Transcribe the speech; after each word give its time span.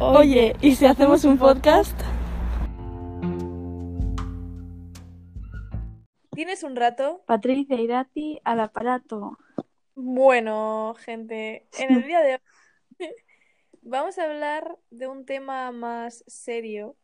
Oye, 0.00 0.56
¿y 0.60 0.74
si 0.74 0.86
hacemos 0.86 1.24
un 1.24 1.38
podcast? 1.38 1.96
¿Tienes 6.32 6.64
un 6.64 6.74
rato? 6.74 7.22
Patricia 7.26 7.80
Irati 7.80 8.40
al 8.42 8.58
aparato. 8.58 9.38
Bueno, 9.94 10.96
gente, 10.98 11.68
en 11.78 11.92
el 11.94 12.06
día 12.08 12.20
de 12.22 12.34
hoy 12.34 12.40
vamos 13.82 14.18
a 14.18 14.24
hablar 14.24 14.76
de 14.90 15.06
un 15.06 15.24
tema 15.24 15.70
más 15.70 16.24
serio, 16.26 16.96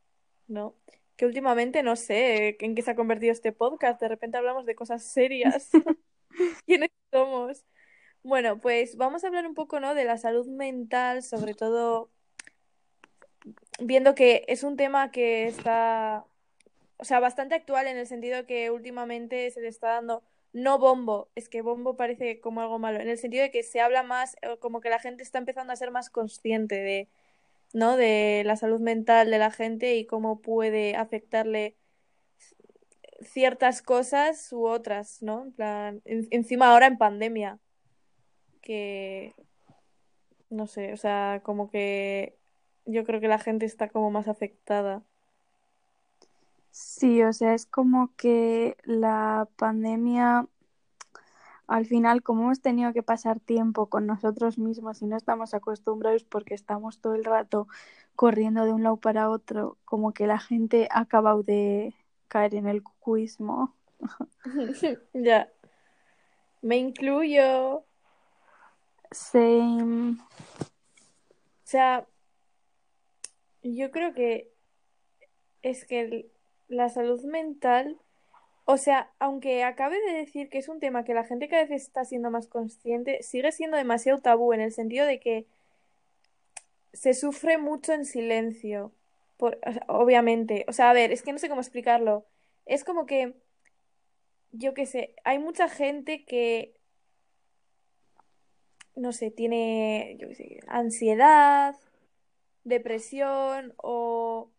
¿no? 0.48 0.74
Que 1.16 1.26
últimamente 1.26 1.84
no 1.84 1.94
sé 1.94 2.56
en 2.58 2.74
qué 2.74 2.82
se 2.82 2.90
ha 2.90 2.96
convertido 2.96 3.30
este 3.30 3.52
podcast. 3.52 4.00
De 4.00 4.08
repente 4.08 4.36
hablamos 4.36 4.66
de 4.66 4.74
cosas 4.74 5.04
serias. 5.04 5.70
¿Quiénes 6.66 6.90
somos? 7.12 7.64
Bueno, 8.24 8.60
pues 8.60 8.96
vamos 8.96 9.22
a 9.22 9.28
hablar 9.28 9.46
un 9.46 9.54
poco, 9.54 9.78
¿no? 9.78 9.94
De 9.94 10.04
la 10.04 10.18
salud 10.18 10.48
mental, 10.48 11.22
sobre 11.22 11.54
todo 11.54 12.10
viendo 13.80 14.14
que 14.14 14.44
es 14.48 14.62
un 14.64 14.76
tema 14.76 15.10
que 15.10 15.46
está, 15.46 16.24
o 16.98 17.04
sea, 17.04 17.20
bastante 17.20 17.54
actual 17.54 17.86
en 17.86 17.96
el 17.96 18.06
sentido 18.06 18.46
que 18.46 18.70
últimamente 18.70 19.50
se 19.50 19.60
le 19.60 19.68
está 19.68 19.88
dando 19.90 20.22
no 20.52 20.78
bombo, 20.78 21.28
es 21.36 21.48
que 21.48 21.62
bombo 21.62 21.96
parece 21.96 22.40
como 22.40 22.60
algo 22.60 22.78
malo, 22.78 23.00
en 23.00 23.08
el 23.08 23.18
sentido 23.18 23.42
de 23.44 23.50
que 23.52 23.62
se 23.62 23.80
habla 23.80 24.02
más, 24.02 24.36
eh, 24.42 24.56
como 24.58 24.80
que 24.80 24.90
la 24.90 24.98
gente 24.98 25.22
está 25.22 25.38
empezando 25.38 25.72
a 25.72 25.76
ser 25.76 25.90
más 25.92 26.10
consciente 26.10 26.74
de, 26.76 27.08
¿no? 27.72 27.96
De 27.96 28.42
la 28.44 28.56
salud 28.56 28.80
mental 28.80 29.30
de 29.30 29.38
la 29.38 29.50
gente 29.52 29.96
y 29.96 30.06
cómo 30.06 30.40
puede 30.40 30.96
afectarle 30.96 31.76
ciertas 33.22 33.82
cosas 33.82 34.52
u 34.52 34.66
otras, 34.66 35.22
¿no? 35.22 35.42
En 35.44 35.52
plan, 35.52 36.02
en- 36.04 36.26
encima 36.30 36.68
ahora 36.72 36.86
en 36.86 36.98
pandemia, 36.98 37.58
que 38.60 39.34
no 40.48 40.66
sé, 40.66 40.92
o 40.92 40.96
sea, 40.96 41.40
como 41.44 41.70
que 41.70 42.39
yo 42.90 43.04
creo 43.04 43.20
que 43.20 43.28
la 43.28 43.38
gente 43.38 43.66
está 43.66 43.88
como 43.88 44.10
más 44.10 44.28
afectada. 44.28 45.02
Sí, 46.70 47.22
o 47.22 47.32
sea, 47.32 47.54
es 47.54 47.66
como 47.66 48.14
que 48.16 48.76
la 48.84 49.48
pandemia, 49.56 50.46
al 51.66 51.86
final, 51.86 52.22
como 52.22 52.42
hemos 52.44 52.60
tenido 52.60 52.92
que 52.92 53.02
pasar 53.02 53.40
tiempo 53.40 53.86
con 53.86 54.06
nosotros 54.06 54.58
mismos 54.58 55.02
y 55.02 55.06
no 55.06 55.16
estamos 55.16 55.54
acostumbrados 55.54 56.24
porque 56.24 56.54
estamos 56.54 57.00
todo 57.00 57.14
el 57.14 57.24
rato 57.24 57.68
corriendo 58.14 58.64
de 58.64 58.72
un 58.72 58.82
lado 58.82 58.98
para 58.98 59.30
otro, 59.30 59.78
como 59.84 60.12
que 60.12 60.26
la 60.26 60.38
gente 60.38 60.88
ha 60.90 61.00
acabado 61.00 61.42
de 61.42 61.94
caer 62.28 62.54
en 62.54 62.66
el 62.66 62.82
cuquismo. 62.82 63.74
Ya, 65.12 65.50
me 66.62 66.76
incluyo. 66.76 67.84
Same. 69.10 70.12
O 70.12 71.64
sea, 71.64 72.06
yo 73.62 73.90
creo 73.90 74.14
que 74.14 74.50
es 75.62 75.84
que 75.84 76.30
la 76.68 76.88
salud 76.88 77.22
mental, 77.24 77.98
o 78.64 78.76
sea, 78.76 79.10
aunque 79.18 79.64
acabe 79.64 80.00
de 80.00 80.12
decir 80.12 80.48
que 80.48 80.58
es 80.58 80.68
un 80.68 80.80
tema 80.80 81.04
que 81.04 81.14
la 81.14 81.24
gente 81.24 81.48
cada 81.48 81.64
vez 81.64 81.82
está 81.82 82.04
siendo 82.04 82.30
más 82.30 82.46
consciente, 82.46 83.22
sigue 83.22 83.52
siendo 83.52 83.76
demasiado 83.76 84.20
tabú 84.20 84.52
en 84.52 84.60
el 84.60 84.72
sentido 84.72 85.06
de 85.06 85.20
que 85.20 85.46
se 86.92 87.14
sufre 87.14 87.58
mucho 87.58 87.92
en 87.92 88.04
silencio, 88.04 88.92
por, 89.36 89.58
obviamente. 89.88 90.64
O 90.68 90.72
sea, 90.72 90.90
a 90.90 90.92
ver, 90.92 91.12
es 91.12 91.22
que 91.22 91.32
no 91.32 91.38
sé 91.38 91.48
cómo 91.48 91.60
explicarlo. 91.60 92.26
Es 92.66 92.84
como 92.84 93.06
que, 93.06 93.34
yo 94.52 94.74
qué 94.74 94.86
sé, 94.86 95.14
hay 95.24 95.38
mucha 95.38 95.68
gente 95.68 96.24
que, 96.24 96.74
no 98.96 99.12
sé, 99.12 99.30
tiene, 99.30 100.16
yo 100.18 100.28
qué 100.28 100.34
sé, 100.34 100.60
ansiedad, 100.66 101.76
depresión 102.64 103.74
o... 103.78 104.52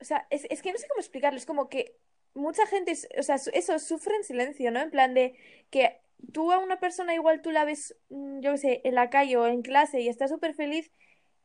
O 0.00 0.04
sea, 0.04 0.26
es, 0.30 0.46
es 0.50 0.62
que 0.62 0.72
no 0.72 0.78
sé 0.78 0.86
cómo 0.88 1.00
explicarlo, 1.00 1.38
es 1.38 1.46
como 1.46 1.68
que 1.68 1.96
mucha 2.34 2.66
gente, 2.66 2.92
o 3.18 3.22
sea, 3.22 3.36
eso 3.36 3.78
sufre 3.78 4.16
en 4.16 4.24
silencio, 4.24 4.70
¿no? 4.70 4.80
En 4.80 4.90
plan 4.90 5.14
de 5.14 5.36
que 5.70 6.00
tú 6.32 6.52
a 6.52 6.58
una 6.58 6.80
persona 6.80 7.14
igual 7.14 7.42
tú 7.42 7.50
la 7.50 7.64
ves, 7.64 7.96
mm, 8.10 8.40
yo 8.40 8.52
qué 8.52 8.58
sé, 8.58 8.80
en 8.84 8.94
la 8.94 9.10
calle 9.10 9.36
o 9.36 9.46
en 9.46 9.62
clase 9.62 10.00
y 10.00 10.08
está 10.08 10.28
súper 10.28 10.54
feliz 10.54 10.90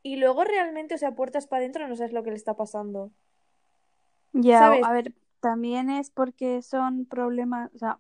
y 0.04 0.18
luego 0.18 0.44
realmente, 0.46 0.96
o 0.96 0.98
sea, 0.98 1.16
puertas 1.16 1.48
para 1.48 1.62
adentro 1.62 1.88
no 1.88 1.96
sabes 1.98 2.14
lo 2.14 2.24
que 2.24 2.32
le 2.32 2.38
está 2.38 2.56
pasando, 2.56 3.12
Ya, 4.34 4.58
¿sabes? 4.58 4.82
a 4.82 4.92
ver, 4.94 5.14
también 5.40 5.90
es 5.90 6.10
porque 6.12 6.62
son 6.62 7.06
problemas, 7.06 7.72
o 7.74 7.78
sea, 7.78 8.00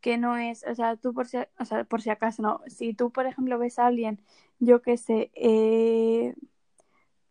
que 0.00 0.18
no 0.18 0.36
es, 0.36 0.64
o 0.66 0.74
sea, 0.74 0.96
tú 0.96 1.14
por 1.14 1.26
si, 1.26 1.38
o 1.58 1.64
sea, 1.64 1.84
por 1.84 2.02
si 2.02 2.10
acaso 2.10 2.42
no, 2.42 2.62
si 2.68 2.94
tú, 2.94 3.10
por 3.10 3.26
ejemplo, 3.26 3.58
ves 3.58 3.78
a 3.78 3.86
alguien, 3.86 4.20
yo 4.58 4.82
qué 4.82 4.96
sé, 4.96 5.30
eh, 5.34 6.34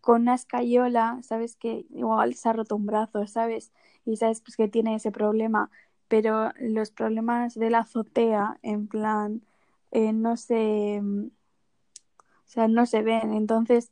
con 0.01 0.21
una 0.23 0.35
escayola, 0.35 1.19
sabes 1.23 1.55
que 1.55 1.85
igual 1.89 2.35
se 2.35 2.49
ha 2.49 2.53
roto 2.53 2.75
un 2.75 2.85
brazo, 2.85 3.25
¿sabes? 3.27 3.71
Y 4.05 4.17
sabes 4.17 4.41
pues 4.41 4.55
que 4.55 4.67
tiene 4.67 4.95
ese 4.95 5.11
problema, 5.11 5.71
pero 6.07 6.51
los 6.59 6.91
problemas 6.91 7.55
de 7.55 7.69
la 7.71 7.79
azotea, 7.79 8.59
en 8.61 8.87
plan, 8.87 9.41
eh, 9.91 10.13
no 10.13 10.37
se, 10.37 10.99
mm, 11.01 11.25
o 11.25 12.47
sea, 12.47 12.67
no 12.67 12.85
se 12.85 13.01
ven, 13.01 13.33
entonces 13.33 13.91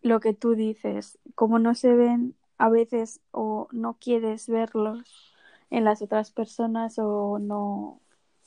lo 0.00 0.20
que 0.20 0.34
tú 0.34 0.54
dices, 0.54 1.18
como 1.34 1.58
no 1.58 1.74
se 1.74 1.94
ven 1.94 2.34
a 2.58 2.68
veces 2.70 3.20
o 3.30 3.68
no 3.72 3.98
quieres 4.00 4.48
verlos 4.48 5.34
en 5.70 5.84
las 5.84 6.02
otras 6.02 6.30
personas 6.30 6.98
o 6.98 7.38
no, 7.38 8.00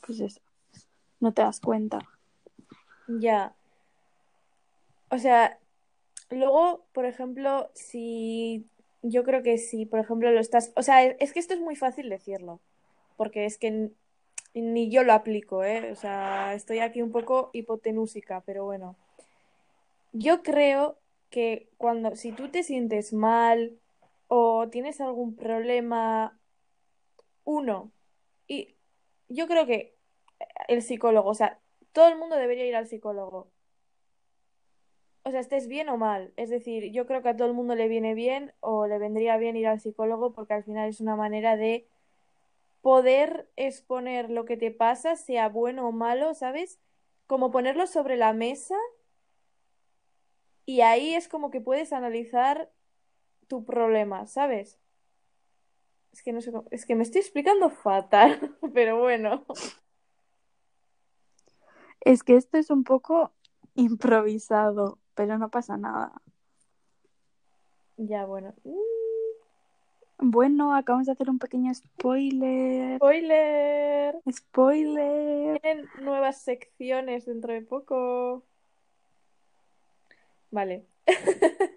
pues 0.06 0.20
eso, 0.20 0.42
no 1.20 1.34
te 1.34 1.42
das 1.42 1.60
cuenta. 1.60 2.00
Ya. 3.08 3.57
O 5.10 5.18
sea, 5.18 5.60
luego, 6.30 6.86
por 6.94 7.06
ejemplo, 7.06 7.70
si 7.74 8.68
yo 9.02 9.24
creo 9.24 9.44
que 9.44 9.58
si, 9.58 9.86
por 9.86 10.00
ejemplo, 10.00 10.32
lo 10.32 10.40
estás, 10.40 10.72
o 10.76 10.84
sea, 10.84 11.04
es 11.04 11.34
que 11.34 11.40
esto 11.40 11.54
es 11.54 11.62
muy 11.62 11.76
fácil 11.76 12.10
decirlo, 12.10 12.60
porque 13.16 13.46
es 13.46 13.58
que 13.58 13.92
ni 14.54 14.90
yo 14.90 15.04
lo 15.04 15.14
aplico, 15.14 15.64
¿eh? 15.64 15.92
O 15.92 15.96
sea, 15.96 16.54
estoy 16.54 16.80
aquí 16.80 17.02
un 17.02 17.12
poco 17.12 17.50
hipotenúsica, 17.54 18.42
pero 18.46 18.66
bueno. 18.66 18.96
Yo 20.14 20.42
creo 20.42 20.98
que 21.30 21.70
cuando, 21.78 22.16
si 22.16 22.32
tú 22.32 22.50
te 22.50 22.64
sientes 22.64 23.14
mal 23.14 23.78
o 24.28 24.68
tienes 24.70 25.00
algún 25.02 25.36
problema, 25.36 26.38
uno, 27.44 27.92
y 28.48 28.76
yo 29.30 29.48
creo 29.48 29.66
que 29.66 29.96
el 30.68 30.82
psicólogo, 30.82 31.30
o 31.30 31.36
sea, 31.36 31.60
todo 31.94 32.08
el 32.08 32.18
mundo 32.18 32.36
debería 32.36 32.66
ir 32.66 32.76
al 32.76 32.88
psicólogo. 32.88 33.48
O 35.28 35.32
sea, 35.32 35.42
estés 35.42 35.68
bien 35.68 35.90
o 35.90 35.98
mal. 35.98 36.32
Es 36.38 36.50
decir, 36.50 36.90
yo 36.94 37.06
creo 37.06 37.22
que 37.22 37.28
a 37.28 37.36
todo 37.36 37.50
el 37.50 37.54
mundo 37.54 37.76
le 37.76 37.90
viene 37.90 38.14
bien 38.14 38.54
o 38.62 38.88
le 38.88 38.98
vendría 38.98 39.36
bien 39.36 39.58
ir 39.58 39.68
al 39.68 39.82
psicólogo 39.82 40.32
porque 40.32 40.54
al 40.54 40.64
final 40.64 40.88
es 40.88 41.02
una 41.02 41.18
manera 41.18 41.58
de 41.58 41.86
poder 42.82 43.50
exponer 43.58 44.30
lo 44.30 44.46
que 44.46 44.56
te 44.56 44.72
pasa, 44.72 45.18
sea 45.18 45.50
bueno 45.50 45.86
o 45.90 45.92
malo, 45.92 46.34
¿sabes? 46.34 46.80
Como 47.28 47.52
ponerlo 47.52 47.88
sobre 47.88 48.16
la 48.16 48.32
mesa 48.32 48.78
y 50.66 50.80
ahí 50.80 51.14
es 51.14 51.28
como 51.28 51.52
que 51.52 51.60
puedes 51.60 51.92
analizar 51.92 52.72
tu 53.50 53.66
problema, 53.66 54.28
¿sabes? 54.28 54.80
Es 56.14 56.24
que 56.24 56.32
no 56.32 56.40
sé 56.40 56.54
cómo- 56.54 56.70
es 56.72 56.86
que 56.86 56.96
me 56.96 57.04
estoy 57.04 57.20
explicando 57.20 57.70
fatal, 57.70 58.56
pero 58.74 58.98
bueno. 59.02 59.46
Es 62.00 62.24
que 62.24 62.38
esto 62.38 62.58
es 62.58 62.70
un 62.70 62.86
poco 62.86 63.34
improvisado, 63.76 65.00
pero 65.18 65.40
no 65.40 65.50
pasa 65.50 65.76
nada. 65.78 66.14
Ya, 67.98 68.26
bueno. 68.26 68.54
Bueno, 70.20 70.76
acabamos 70.76 71.08
de 71.08 71.14
hacer 71.14 71.30
un 71.30 71.40
pequeño 71.40 71.74
spoiler. 71.74 72.98
Spoiler. 72.98 74.16
Spoiler. 74.32 75.60
Tienen 75.60 75.88
nuevas 76.02 76.42
secciones 76.42 77.26
dentro 77.26 77.52
de 77.52 77.62
poco. 77.64 78.44
Vale. 80.52 80.86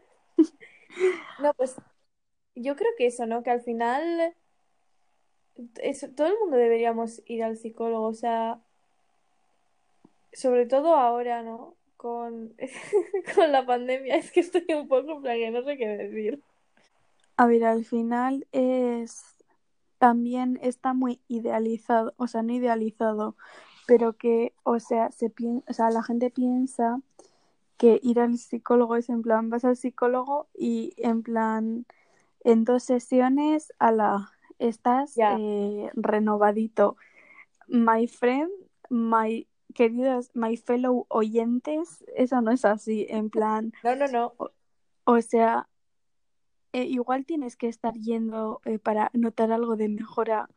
No, 1.39 1.55
pues 1.55 1.77
yo 2.55 2.77
creo 2.77 2.91
que 2.99 3.07
eso, 3.07 3.25
¿no? 3.25 3.43
Que 3.43 3.51
al 3.51 3.63
final 3.63 4.35
eso, 5.81 6.11
todo 6.11 6.27
el 6.27 6.39
mundo 6.39 6.59
deberíamos 6.59 7.23
ir 7.25 7.43
al 7.43 7.57
psicólogo, 7.57 8.09
o 8.09 8.13
sea, 8.13 8.61
sobre 10.33 10.67
todo 10.67 10.95
ahora, 10.97 11.43
¿no? 11.43 11.77
Con, 12.01 12.55
con 13.35 13.53
la 13.53 13.67
pandemia, 13.67 14.17
es 14.17 14.31
que 14.33 14.41
estoy 14.41 14.65
un 14.75 14.89
poco 14.89 15.13
en 15.17 15.23
plan 15.23 15.37
que 15.37 15.51
no 15.51 15.63
sé 15.63 15.77
qué 15.77 15.87
decir. 15.87 16.43
A 17.37 17.47
ver, 17.47 17.65
al 17.65 17.85
final 17.85 18.47
es 18.53 19.25
también 19.99 20.59
está 20.63 20.95
muy 20.95 21.21
idealizado, 21.29 22.15
o 22.17 22.27
sea, 22.27 22.43
no 22.43 22.53
idealizado, 22.55 23.37
pero 23.87 24.15
que, 24.15 24.55
o 24.63 24.81
sea, 24.81 25.11
se 25.13 25.31
pien- 25.35 25.65
o 25.69 25.73
sea, 25.75 25.91
la 25.91 26.03
gente 26.03 26.31
piensa 26.31 27.01
que 27.79 28.01
ir 28.03 28.21
al 28.21 28.39
psicólogo 28.39 28.97
es 28.97 29.11
en 29.11 29.23
plan, 29.23 29.51
vas 29.51 29.65
al 29.65 29.77
psicólogo 29.77 30.49
y 30.55 30.95
en 30.99 31.23
plan, 31.23 31.87
en 32.45 32.65
dos 32.65 32.85
sesiones, 32.85 33.73
la 33.81 34.33
estás 34.59 35.23
eh, 35.29 35.91
renovadito. 35.95 36.97
My 37.69 38.07
friend, 38.09 38.51
my 38.91 39.47
queridos 39.75 40.31
my 40.35 40.57
fellow 40.57 41.07
oyentes, 41.09 42.05
eso 42.17 42.41
no 42.41 42.51
es 42.51 42.65
así, 42.65 43.07
en 43.09 43.31
plan, 43.31 43.73
No, 43.83 43.97
no, 43.97 44.07
no. 44.09 44.33
o, 44.39 44.51
o 45.05 45.21
sea, 45.23 45.69
eh, 46.73 46.85
igual 46.85 47.27
tienes 47.27 47.57
que 47.57 47.69
estar 47.69 47.95
yendo 47.95 48.61
eh, 48.65 48.79
para 48.79 49.11
notar 49.13 49.53
algo 49.53 49.77
de 49.77 49.89
mejora 49.89 50.49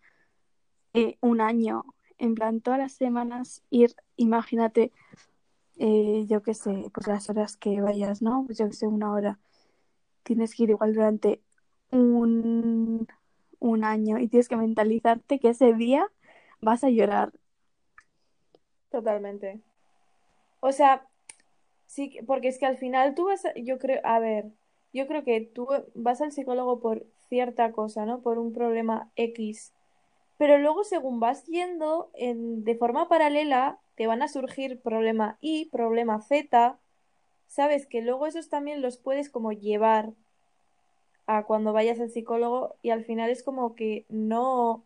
eh, 0.94 1.18
un 1.22 1.42
año, 1.42 1.86
en 2.18 2.36
plan, 2.36 2.62
todas 2.62 2.80
las 2.80 2.94
semanas 2.94 3.64
ir, 3.70 3.96
imagínate, 4.16 4.92
eh, 5.78 6.26
yo 6.28 6.44
qué 6.44 6.54
sé, 6.54 6.90
pues 6.94 7.08
las 7.08 7.30
horas 7.30 7.58
que 7.58 7.82
vayas, 7.82 8.22
¿no? 8.22 8.44
Pues 8.46 8.58
yo 8.60 8.68
qué 8.68 8.74
sé, 8.74 8.88
una 8.88 9.12
hora. 9.12 9.40
Tienes 10.24 10.56
que 10.56 10.64
ir 10.64 10.70
igual 10.70 10.94
durante 10.94 11.42
un, 11.92 13.08
un 13.60 13.84
año 13.84 14.20
y 14.20 14.28
tienes 14.28 14.48
que 14.50 14.56
mentalizarte 14.56 15.40
que 15.40 15.50
ese 15.50 15.74
día 15.74 16.08
vas 16.62 16.84
a 16.84 16.90
llorar. 16.90 17.34
Totalmente. 18.94 19.62
O 20.62 20.72
sea, 20.72 21.08
sí, 21.88 22.10
que- 22.12 22.24
porque 22.24 22.50
es 22.50 22.60
que 22.60 22.66
al 22.68 22.78
final 22.78 23.16
tú 23.16 23.26
vas 23.28 23.46
a, 23.46 23.54
yo 23.56 23.80
creo, 23.80 24.02
a 24.06 24.20
ver, 24.20 24.48
yo 24.94 25.08
creo 25.08 25.24
que 25.26 25.42
tú 25.42 25.68
vas 25.96 26.22
al 26.22 26.32
psicólogo 26.32 26.80
por 26.82 27.06
cierta 27.30 27.72
cosa, 27.74 28.06
¿no? 28.06 28.22
Por 28.22 28.40
un 28.40 28.54
problema 28.54 29.12
X. 29.16 29.74
Pero 30.38 30.58
luego, 30.60 30.84
según 30.86 31.20
vas 31.22 31.46
yendo, 31.48 32.12
en, 32.16 32.64
de 32.66 32.76
forma 32.78 33.10
paralela, 33.10 33.80
te 33.96 34.08
van 34.08 34.22
a 34.24 34.30
surgir 34.30 34.82
problema 34.82 35.38
Y, 35.42 35.68
problema 35.72 36.22
Z, 36.22 36.80
¿sabes? 37.48 37.88
Que 37.88 38.02
luego 38.04 38.28
esos 38.28 38.50
también 38.50 38.82
los 38.84 38.98
puedes 38.98 39.30
como 39.30 39.52
llevar 39.54 40.14
a 41.28 41.44
cuando 41.46 41.74
vayas 41.74 42.00
al 42.00 42.10
psicólogo 42.10 42.76
y 42.82 42.90
al 42.90 43.06
final 43.06 43.30
es 43.30 43.44
como 43.44 43.76
que 43.76 44.06
no, 44.10 44.86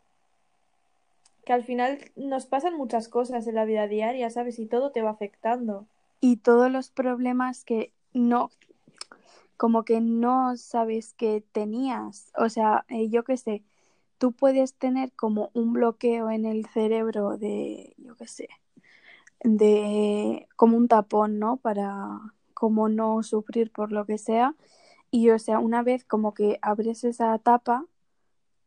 que 1.47 1.53
al 1.53 1.63
final 1.63 1.99
nos 2.17 2.45
pasan 2.45 2.75
muchas 2.75 3.07
cosas 3.07 3.47
en 3.47 3.55
la 3.55 3.63
vida 3.63 3.87
diaria, 3.87 4.29
¿sabes? 4.29 4.59
Y 4.59 4.65
todo 4.65 4.91
te 4.91 5.01
va 5.01 5.11
afectando. 5.11 5.87
Y 6.19 6.35
todos 6.35 6.69
los 6.69 6.89
problemas 6.89 7.63
que 7.63 7.93
no, 8.11 8.51
como 9.55 9.83
que 9.83 10.01
no 10.01 10.57
sabes 10.57 11.13
que 11.13 11.41
tenías. 11.53 12.33
O 12.37 12.49
sea, 12.49 12.83
eh, 12.89 13.07
yo 13.07 13.23
qué 13.23 13.37
sé, 13.37 13.63
tú 14.17 14.33
puedes 14.33 14.73
tener 14.73 15.13
como 15.13 15.49
un 15.53 15.71
bloqueo 15.71 16.31
en 16.31 16.43
el 16.43 16.65
cerebro 16.65 17.37
de, 17.37 17.93
yo 17.95 18.17
qué 18.17 18.27
sé, 18.27 18.49
de 19.41 20.49
como 20.57 20.75
un 20.75 20.89
tapón, 20.89 21.39
¿no? 21.39 21.55
Para 21.55 22.19
como 22.53 22.89
no 22.89 23.23
sufrir 23.23 23.71
por 23.71 23.93
lo 23.93 24.05
que 24.05 24.17
sea. 24.17 24.53
Y 25.11 25.29
o 25.29 25.39
sea, 25.39 25.59
una 25.59 25.81
vez 25.81 26.03
como 26.03 26.33
que 26.33 26.59
abres 26.61 27.05
esa 27.05 27.37
tapa, 27.39 27.85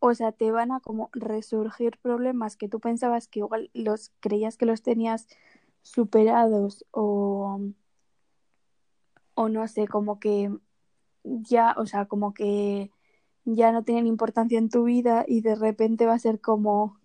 o 0.00 0.14
sea, 0.14 0.32
te 0.32 0.50
van 0.50 0.72
a 0.72 0.80
como 0.80 1.10
resurgir 1.12 1.98
problemas 1.98 2.56
que 2.56 2.68
tú 2.68 2.80
pensabas 2.80 3.28
que 3.28 3.40
igual 3.40 3.70
los 3.74 4.10
creías 4.20 4.56
que 4.56 4.66
los 4.66 4.82
tenías 4.82 5.28
superados 5.82 6.86
o, 6.90 7.60
o 9.34 9.48
no 9.48 9.68
sé, 9.68 9.86
como 9.86 10.18
que 10.18 10.50
ya, 11.22 11.74
o 11.76 11.86
sea, 11.86 12.06
como 12.06 12.32
que 12.32 12.90
ya 13.44 13.72
no 13.72 13.84
tienen 13.84 14.06
importancia 14.06 14.58
en 14.58 14.70
tu 14.70 14.84
vida 14.84 15.24
y 15.28 15.42
de 15.42 15.54
repente 15.54 16.06
va 16.06 16.14
a 16.14 16.18
ser 16.18 16.40
como, 16.40 16.98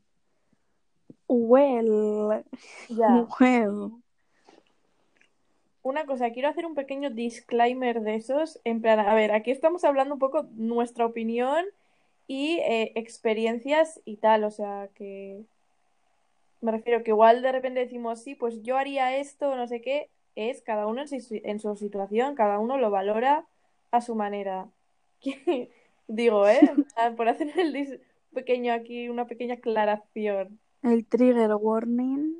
well, 1.27 2.45
Ya. 2.87 3.27
well. 3.39 3.91
Una 5.83 6.05
cosa, 6.05 6.31
quiero 6.31 6.47
hacer 6.47 6.65
un 6.65 6.75
pequeño 6.75 7.11
disclaimer 7.11 8.01
de 8.01 8.15
esos. 8.15 8.59
En 8.63 8.81
plan, 8.81 8.99
a 8.99 9.13
ver, 9.13 9.31
aquí 9.33 9.51
estamos 9.51 9.83
hablando 9.83 10.15
un 10.15 10.19
poco 10.19 10.47
nuestra 10.53 11.05
opinión 11.05 11.65
y 12.27 12.59
eh, 12.59 12.91
experiencias 12.95 14.01
y 14.05 14.17
tal. 14.17 14.43
O 14.43 14.51
sea, 14.51 14.89
que 14.95 15.43
me 16.61 16.71
refiero 16.71 17.03
que 17.03 17.11
igual 17.11 17.41
de 17.41 17.51
repente 17.51 17.79
decimos, 17.79 18.21
sí, 18.23 18.35
pues 18.35 18.61
yo 18.63 18.77
haría 18.77 19.17
esto, 19.17 19.55
no 19.55 19.67
sé 19.67 19.81
qué. 19.81 20.09
Es 20.35 20.61
cada 20.61 20.87
uno 20.87 21.01
en 21.01 21.07
su, 21.07 21.39
en 21.43 21.59
su 21.59 21.75
situación, 21.75 22.35
cada 22.35 22.59
uno 22.59 22.77
lo 22.77 22.89
valora 22.91 23.45
a 23.91 24.01
su 24.01 24.15
manera. 24.15 24.67
Digo, 26.07 26.47
¿eh? 26.47 26.61
Ah, 26.97 27.13
Por 27.15 27.29
hacer 27.29 27.57
el 27.57 27.73
dis- 27.73 27.99
pequeño 28.33 28.73
aquí, 28.73 29.07
una 29.09 29.27
pequeña 29.27 29.55
aclaración. 29.55 30.59
El 30.83 31.05
trigger 31.05 31.53
warning. 31.55 32.35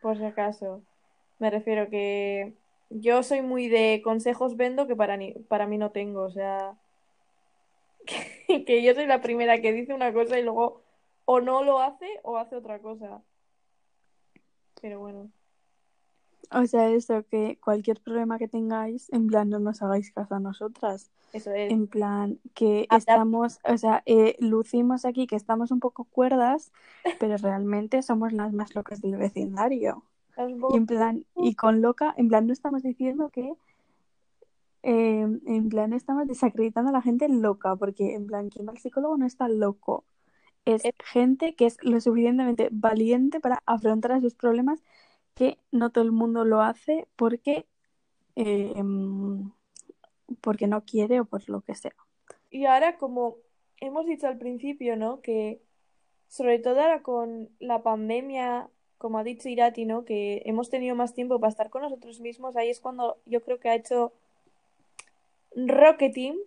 Por 0.00 0.18
si 0.18 0.24
acaso. 0.24 0.82
Me 1.38 1.50
refiero 1.50 1.88
que 1.88 2.52
yo 2.90 3.22
soy 3.22 3.40
muy 3.42 3.68
de 3.68 4.00
consejos 4.04 4.56
vendo 4.56 4.86
que 4.86 4.96
para, 4.96 5.16
ni- 5.16 5.32
para 5.32 5.66
mí 5.66 5.78
no 5.78 5.90
tengo. 5.92 6.22
O 6.22 6.30
sea, 6.30 6.74
que, 8.06 8.64
que 8.64 8.82
yo 8.82 8.94
soy 8.94 9.06
la 9.06 9.20
primera 9.20 9.60
que 9.60 9.72
dice 9.72 9.94
una 9.94 10.12
cosa 10.12 10.38
y 10.38 10.42
luego 10.42 10.82
o 11.24 11.40
no 11.40 11.62
lo 11.62 11.78
hace 11.80 12.06
o 12.24 12.36
hace 12.36 12.56
otra 12.56 12.80
cosa. 12.80 13.22
Pero 14.80 14.98
bueno, 15.00 15.30
O 16.50 16.66
sea, 16.66 16.90
eso, 16.90 17.24
que 17.30 17.58
cualquier 17.60 18.00
problema 18.00 18.38
que 18.38 18.48
tengáis, 18.48 19.10
en 19.12 19.26
plan, 19.28 19.48
no 19.48 19.58
nos 19.58 19.80
hagáis 19.82 20.12
caso 20.12 20.34
a 20.34 20.40
nosotras. 20.40 21.10
eso 21.32 21.50
es. 21.52 21.70
En 21.72 21.86
plan, 21.86 22.38
que 22.54 22.86
Adap- 22.90 22.98
estamos, 22.98 23.58
o 23.64 23.78
sea, 23.78 24.02
eh, 24.06 24.36
lucimos 24.40 25.04
aquí 25.04 25.26
que 25.26 25.36
estamos 25.36 25.70
un 25.70 25.80
poco 25.80 26.04
cuerdas, 26.04 26.72
pero 27.18 27.36
realmente 27.42 28.02
somos 28.02 28.32
las 28.32 28.52
más 28.52 28.74
locas 28.74 29.00
del 29.00 29.16
vecindario. 29.16 30.04
Y 30.70 30.76
en 30.76 30.86
plan, 30.86 31.24
y 31.36 31.54
con 31.54 31.80
loca, 31.80 32.12
en 32.16 32.28
plan, 32.28 32.46
no 32.46 32.52
estamos 32.52 32.82
diciendo 32.82 33.30
que, 33.30 33.52
eh, 34.82 35.26
en 35.46 35.68
plan, 35.68 35.92
estamos 35.92 36.26
desacreditando 36.26 36.90
a 36.90 36.92
la 36.92 37.02
gente 37.02 37.28
loca, 37.28 37.76
porque 37.76 38.14
en 38.14 38.26
plan, 38.26 38.48
quien 38.48 38.66
va 38.66 38.72
al 38.72 38.78
psicólogo 38.78 39.16
no 39.16 39.26
está 39.26 39.48
loco. 39.48 40.04
Es 40.64 40.82
gente 41.04 41.54
que 41.54 41.66
es 41.66 41.76
lo 41.82 42.00
suficientemente 42.00 42.68
valiente 42.70 43.40
para 43.40 43.62
afrontar 43.66 44.12
a 44.12 44.20
sus 44.20 44.34
problemas, 44.34 44.82
que 45.34 45.58
no 45.70 45.90
todo 45.90 46.04
el 46.04 46.12
mundo 46.12 46.44
lo 46.44 46.62
hace 46.62 47.06
porque, 47.16 47.66
eh, 48.36 48.72
em, 48.76 49.50
porque 50.40 50.66
no 50.66 50.84
quiere 50.84 51.20
o 51.20 51.24
por 51.24 51.48
lo 51.48 51.62
que 51.62 51.74
sea. 51.74 51.94
Y 52.50 52.66
ahora, 52.66 52.98
como 52.98 53.36
hemos 53.80 54.06
dicho 54.06 54.26
al 54.28 54.38
principio, 54.38 54.96
¿no? 54.96 55.20
Que 55.20 55.62
sobre 56.28 56.58
todo 56.58 56.80
ahora 56.80 57.02
con 57.02 57.50
la 57.58 57.82
pandemia, 57.82 58.68
como 58.98 59.18
ha 59.18 59.24
dicho 59.24 59.48
Irati, 59.48 59.84
¿no? 59.84 60.04
Que 60.04 60.42
hemos 60.44 60.70
tenido 60.70 60.94
más 60.94 61.14
tiempo 61.14 61.40
para 61.40 61.50
estar 61.50 61.70
con 61.70 61.82
nosotros 61.82 62.20
mismos, 62.20 62.56
ahí 62.56 62.70
es 62.70 62.80
cuando 62.80 63.18
yo 63.26 63.42
creo 63.42 63.58
que 63.58 63.68
ha 63.68 63.74
hecho 63.74 64.12
rocketing, 65.56 66.38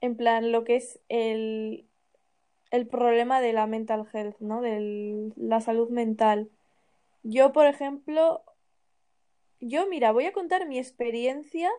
en 0.00 0.16
plan, 0.16 0.52
lo 0.52 0.64
que 0.64 0.76
es 0.76 1.00
el, 1.08 1.86
el 2.70 2.86
problema 2.86 3.40
de 3.40 3.52
la 3.52 3.66
mental 3.66 4.06
health, 4.12 4.36
¿no? 4.40 4.60
De 4.60 5.32
la 5.36 5.60
salud 5.60 5.88
mental. 5.90 6.50
Yo, 7.22 7.52
por 7.52 7.66
ejemplo, 7.66 8.42
yo, 9.60 9.86
mira, 9.88 10.12
voy 10.12 10.26
a 10.26 10.32
contar 10.32 10.66
mi 10.68 10.78
experiencia 10.78 11.70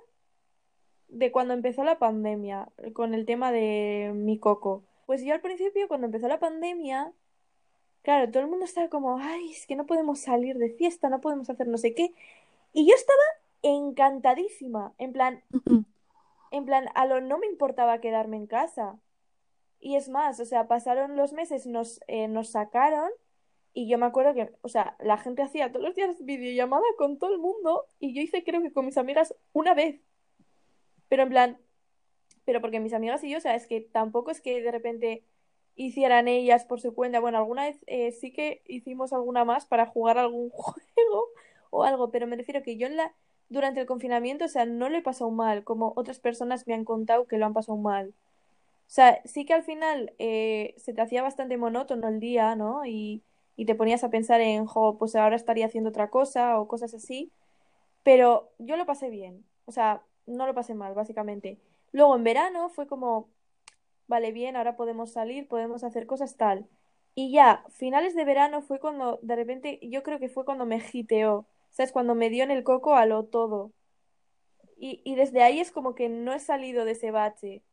de 1.07 1.31
cuando 1.31 1.53
empezó 1.53 1.83
la 1.83 1.99
pandemia, 1.99 2.69
con 2.93 3.13
el 3.13 3.25
tema 3.25 3.51
de 3.51 4.11
mi 4.15 4.39
coco. 4.39 4.83
Pues 5.05 5.23
yo 5.23 5.33
al 5.33 5.41
principio, 5.41 5.87
cuando 5.87 6.07
empezó 6.07 6.27
la 6.27 6.39
pandemia, 6.39 7.13
claro, 8.01 8.31
todo 8.31 8.41
el 8.41 8.49
mundo 8.49 8.65
estaba 8.65 8.89
como, 8.89 9.17
ay, 9.19 9.51
es 9.51 9.67
que 9.67 9.75
no 9.75 9.85
podemos 9.85 10.19
salir 10.19 10.57
de 10.57 10.69
fiesta, 10.69 11.09
no 11.09 11.21
podemos 11.21 11.49
hacer 11.49 11.67
no 11.67 11.77
sé 11.77 11.93
qué. 11.93 12.13
Y 12.73 12.87
yo 12.87 12.95
estaba 12.95 13.21
encantadísima, 13.61 14.93
en 14.97 15.13
plan, 15.13 15.43
en 16.51 16.65
plan, 16.65 16.87
a 16.95 17.05
lo 17.05 17.21
no 17.21 17.37
me 17.37 17.47
importaba 17.47 18.01
quedarme 18.01 18.37
en 18.37 18.47
casa. 18.47 18.99
Y 19.79 19.95
es 19.95 20.09
más, 20.09 20.39
o 20.39 20.45
sea, 20.45 20.67
pasaron 20.67 21.15
los 21.15 21.33
meses, 21.33 21.67
nos, 21.67 21.99
eh, 22.07 22.27
nos 22.27 22.49
sacaron 22.49 23.11
y 23.73 23.89
yo 23.89 23.97
me 23.97 24.05
acuerdo 24.05 24.33
que, 24.33 24.53
o 24.61 24.69
sea, 24.69 24.95
la 24.99 25.17
gente 25.17 25.43
hacía 25.43 25.71
todos 25.71 25.85
los 25.85 25.95
días 25.95 26.15
videollamada 26.23 26.85
con 26.97 27.19
todo 27.19 27.33
el 27.33 27.39
mundo 27.39 27.87
y 27.99 28.15
yo 28.15 28.21
hice 28.21 28.43
creo 28.43 28.61
que 28.61 28.71
con 28.71 28.85
mis 28.85 28.97
amigas 28.97 29.35
una 29.51 29.73
vez. 29.73 30.01
Pero 31.09 31.23
en 31.23 31.29
plan, 31.29 31.57
pero 32.45 32.61
porque 32.61 32.79
mis 32.79 32.93
amigas 32.93 33.23
y 33.23 33.31
yo, 33.31 33.37
o 33.37 33.41
sea, 33.41 33.55
es 33.55 33.67
que 33.67 33.81
tampoco 33.81 34.31
es 34.31 34.41
que 34.41 34.61
de 34.61 34.71
repente 34.71 35.25
hicieran 35.75 36.27
ellas 36.27 36.65
por 36.65 36.79
su 36.79 36.93
cuenta. 36.95 37.19
Bueno, 37.19 37.37
alguna 37.37 37.65
vez 37.65 37.77
eh, 37.87 38.11
sí 38.13 38.31
que 38.31 38.63
hicimos 38.65 39.13
alguna 39.13 39.43
más 39.45 39.65
para 39.65 39.87
jugar 39.87 40.17
algún 40.17 40.49
juego 40.51 41.27
o 41.69 41.83
algo, 41.83 42.11
pero 42.11 42.27
me 42.27 42.37
refiero 42.37 42.63
que 42.63 42.77
yo 42.77 42.87
en 42.87 42.97
la, 42.97 43.13
durante 43.49 43.81
el 43.81 43.85
confinamiento, 43.87 44.45
o 44.45 44.47
sea, 44.47 44.65
no 44.65 44.89
lo 44.89 44.97
he 44.97 45.01
pasado 45.01 45.31
mal, 45.31 45.63
como 45.63 45.93
otras 45.95 46.19
personas 46.19 46.67
me 46.67 46.73
han 46.73 46.85
contado 46.85 47.27
que 47.27 47.37
lo 47.37 47.45
han 47.45 47.53
pasado 47.53 47.77
mal. 47.77 48.13
O 48.87 48.91
sea, 48.91 49.21
sí 49.25 49.45
que 49.45 49.53
al 49.53 49.63
final 49.63 50.13
eh, 50.19 50.75
se 50.77 50.93
te 50.93 51.01
hacía 51.01 51.23
bastante 51.23 51.57
monótono 51.57 52.07
el 52.07 52.19
día, 52.19 52.55
¿no? 52.55 52.85
Y, 52.85 53.23
y 53.55 53.65
te 53.65 53.75
ponías 53.75 54.03
a 54.03 54.09
pensar 54.09 54.41
en, 54.41 54.65
jo, 54.65 54.97
pues 54.97 55.15
ahora 55.15 55.35
estaría 55.35 55.65
haciendo 55.65 55.89
otra 55.89 56.09
cosa 56.09 56.59
o 56.59 56.67
cosas 56.67 56.93
así. 56.93 57.31
Pero 58.03 58.51
yo 58.59 58.77
lo 58.77 58.85
pasé 58.85 59.09
bien. 59.09 59.45
O 59.65 59.71
sea, 59.71 60.03
no 60.27 60.47
lo 60.47 60.53
pasé 60.53 60.75
mal, 60.75 60.93
básicamente. 60.93 61.59
Luego 61.91 62.15
en 62.15 62.23
verano 62.23 62.69
fue 62.69 62.87
como, 62.87 63.29
vale, 64.07 64.31
bien, 64.31 64.55
ahora 64.55 64.75
podemos 64.77 65.11
salir, 65.11 65.47
podemos 65.47 65.83
hacer 65.83 66.05
cosas 66.07 66.37
tal. 66.37 66.67
Y 67.15 67.31
ya, 67.31 67.63
finales 67.69 68.15
de 68.15 68.25
verano 68.25 68.61
fue 68.61 68.79
cuando, 68.79 69.19
de 69.21 69.35
repente, 69.35 69.79
yo 69.81 70.03
creo 70.03 70.19
que 70.19 70.29
fue 70.29 70.45
cuando 70.45 70.65
me 70.65 70.81
hiteó. 70.93 71.45
¿Sabes? 71.75 71.91
Cuando 71.91 72.15
me 72.15 72.29
dio 72.29 72.45
en 72.45 72.51
el 72.51 72.63
coco 72.63 72.95
a 72.95 73.05
lo 73.05 73.25
todo. 73.25 73.73
Y, 74.77 75.01
y 75.03 75.15
desde 75.15 75.43
ahí 75.43 75.59
es 75.59 75.71
como 75.71 75.93
que 75.93 76.07
no 76.07 76.31
he 76.31 76.39
salido 76.39 76.85
de 76.85 76.93
ese 76.93 77.11
bache. 77.11 77.63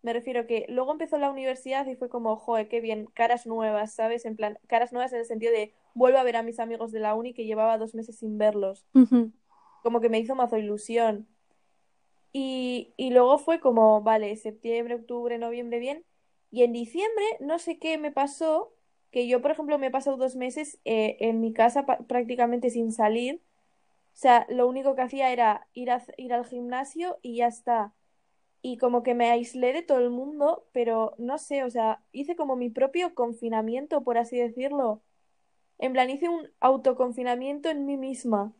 Me 0.00 0.14
refiero 0.14 0.46
que 0.46 0.64
luego 0.70 0.92
empezó 0.92 1.18
la 1.18 1.30
universidad 1.30 1.86
y 1.86 1.94
fue 1.94 2.08
como, 2.08 2.36
joder, 2.36 2.68
qué 2.68 2.80
bien, 2.80 3.04
caras 3.12 3.46
nuevas, 3.46 3.94
¿sabes? 3.94 4.24
En 4.24 4.36
plan, 4.36 4.58
caras 4.68 4.92
nuevas 4.92 5.12
en 5.12 5.18
el 5.18 5.26
sentido 5.26 5.52
de, 5.52 5.74
vuelvo 5.94 6.18
a 6.18 6.22
ver 6.22 6.36
a 6.36 6.42
mis 6.42 6.60
amigos 6.60 6.92
de 6.92 7.00
la 7.00 7.14
uni 7.14 7.34
que 7.34 7.44
llevaba 7.44 7.76
dos 7.76 7.94
meses 7.94 8.18
sin 8.18 8.38
verlos. 8.38 8.86
Como 9.82 10.00
que 10.00 10.08
me 10.08 10.18
hizo 10.18 10.34
mazo 10.34 10.56
ilusión. 10.56 11.28
Y, 12.32 12.94
y 12.96 13.10
luego 13.10 13.36
fue 13.36 13.60
como, 13.60 14.00
vale, 14.00 14.34
septiembre, 14.36 14.94
octubre, 14.94 15.36
noviembre, 15.36 15.78
bien. 15.78 16.06
Y 16.50 16.62
en 16.62 16.72
diciembre, 16.72 17.24
no 17.40 17.58
sé 17.58 17.78
qué 17.78 17.98
me 17.98 18.12
pasó, 18.12 18.71
que 19.12 19.28
yo, 19.28 19.42
por 19.42 19.52
ejemplo, 19.52 19.78
me 19.78 19.88
he 19.88 19.92
pasado 19.92 20.18
dos 20.18 20.36
meses 20.36 20.80
eh, 20.86 21.18
en 21.20 21.40
mi 21.42 21.54
casa 21.54 21.86
prácticamente 21.86 22.70
sin 22.70 22.92
salir. 22.92 23.42
O 24.14 24.16
sea, 24.18 24.46
lo 24.50 24.68
único 24.68 24.94
que 24.94 25.02
hacía 25.02 25.32
era 25.32 25.66
ir, 25.74 25.90
a- 25.90 26.02
ir 26.16 26.32
al 26.34 26.46
gimnasio 26.46 27.18
y 27.22 27.36
ya 27.38 27.48
está. 27.48 27.94
Y 28.62 28.78
como 28.78 29.02
que 29.02 29.14
me 29.14 29.30
aislé 29.30 29.72
de 29.72 29.82
todo 29.82 29.98
el 29.98 30.10
mundo, 30.10 30.66
pero 30.72 31.14
no 31.18 31.38
sé, 31.38 31.64
o 31.64 31.70
sea, 31.70 32.02
hice 32.12 32.36
como 32.36 32.56
mi 32.56 32.70
propio 32.70 33.14
confinamiento, 33.14 34.02
por 34.04 34.18
así 34.18 34.38
decirlo. 34.38 35.02
En 35.78 35.92
plan, 35.94 36.10
hice 36.10 36.28
un 36.30 36.50
autoconfinamiento 36.60 37.70
en 37.70 37.86
mí 37.86 37.96
misma. 37.98 38.52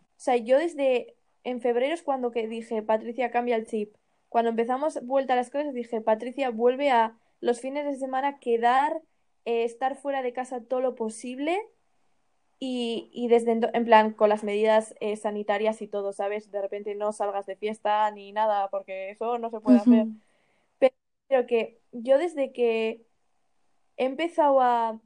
O 0.00 0.20
sea, 0.24 0.36
yo 0.36 0.58
desde 0.58 1.16
en 1.44 1.60
febrero 1.60 1.94
es 1.94 2.02
cuando 2.02 2.30
que 2.30 2.46
dije, 2.48 2.82
Patricia, 2.82 3.30
cambia 3.30 3.56
el 3.56 3.66
chip. 3.66 3.94
Cuando 4.28 4.50
empezamos 4.50 5.04
vuelta 5.04 5.34
a 5.34 5.36
las 5.36 5.50
clases 5.50 5.74
dije, 5.74 6.00
Patricia, 6.00 6.50
vuelve 6.50 6.90
a 6.90 7.18
los 7.40 7.60
fines 7.60 7.84
de 7.84 7.96
semana 7.96 8.38
quedar, 8.38 9.02
eh, 9.44 9.64
estar 9.64 9.96
fuera 9.96 10.22
de 10.22 10.32
casa 10.32 10.62
todo 10.64 10.80
lo 10.80 10.94
posible 10.94 11.58
y, 12.58 13.10
y 13.12 13.28
desde 13.28 13.52
en 13.74 13.84
plan 13.84 14.12
con 14.12 14.28
las 14.28 14.44
medidas 14.44 14.94
eh, 15.00 15.16
sanitarias 15.16 15.82
y 15.82 15.88
todo, 15.88 16.12
¿sabes? 16.12 16.50
De 16.50 16.62
repente 16.62 16.94
no 16.94 17.12
salgas 17.12 17.46
de 17.46 17.56
fiesta 17.56 18.10
ni 18.12 18.32
nada 18.32 18.68
porque 18.70 19.10
eso 19.10 19.38
no 19.38 19.50
se 19.50 19.60
puede 19.60 19.78
hacer. 19.78 20.08
Pero, 20.78 20.94
pero 21.28 21.46
que 21.46 21.80
yo 21.92 22.18
desde 22.18 22.52
que 22.52 23.06
he 23.98 24.06
empezado 24.06 24.60
a, 24.60 25.00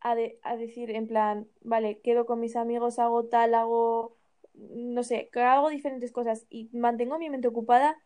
a, 0.00 0.14
de- 0.14 0.38
a 0.42 0.56
decir 0.56 0.90
en 0.90 1.06
plan, 1.06 1.48
vale, 1.62 2.00
quedo 2.00 2.26
con 2.26 2.40
mis 2.40 2.56
amigos, 2.56 2.98
hago 2.98 3.24
tal, 3.26 3.54
hago, 3.54 4.16
no 4.54 5.02
sé, 5.02 5.30
hago 5.34 5.70
diferentes 5.70 6.12
cosas 6.12 6.46
y 6.50 6.68
mantengo 6.72 7.18
mi 7.18 7.30
mente 7.30 7.48
ocupada, 7.48 7.98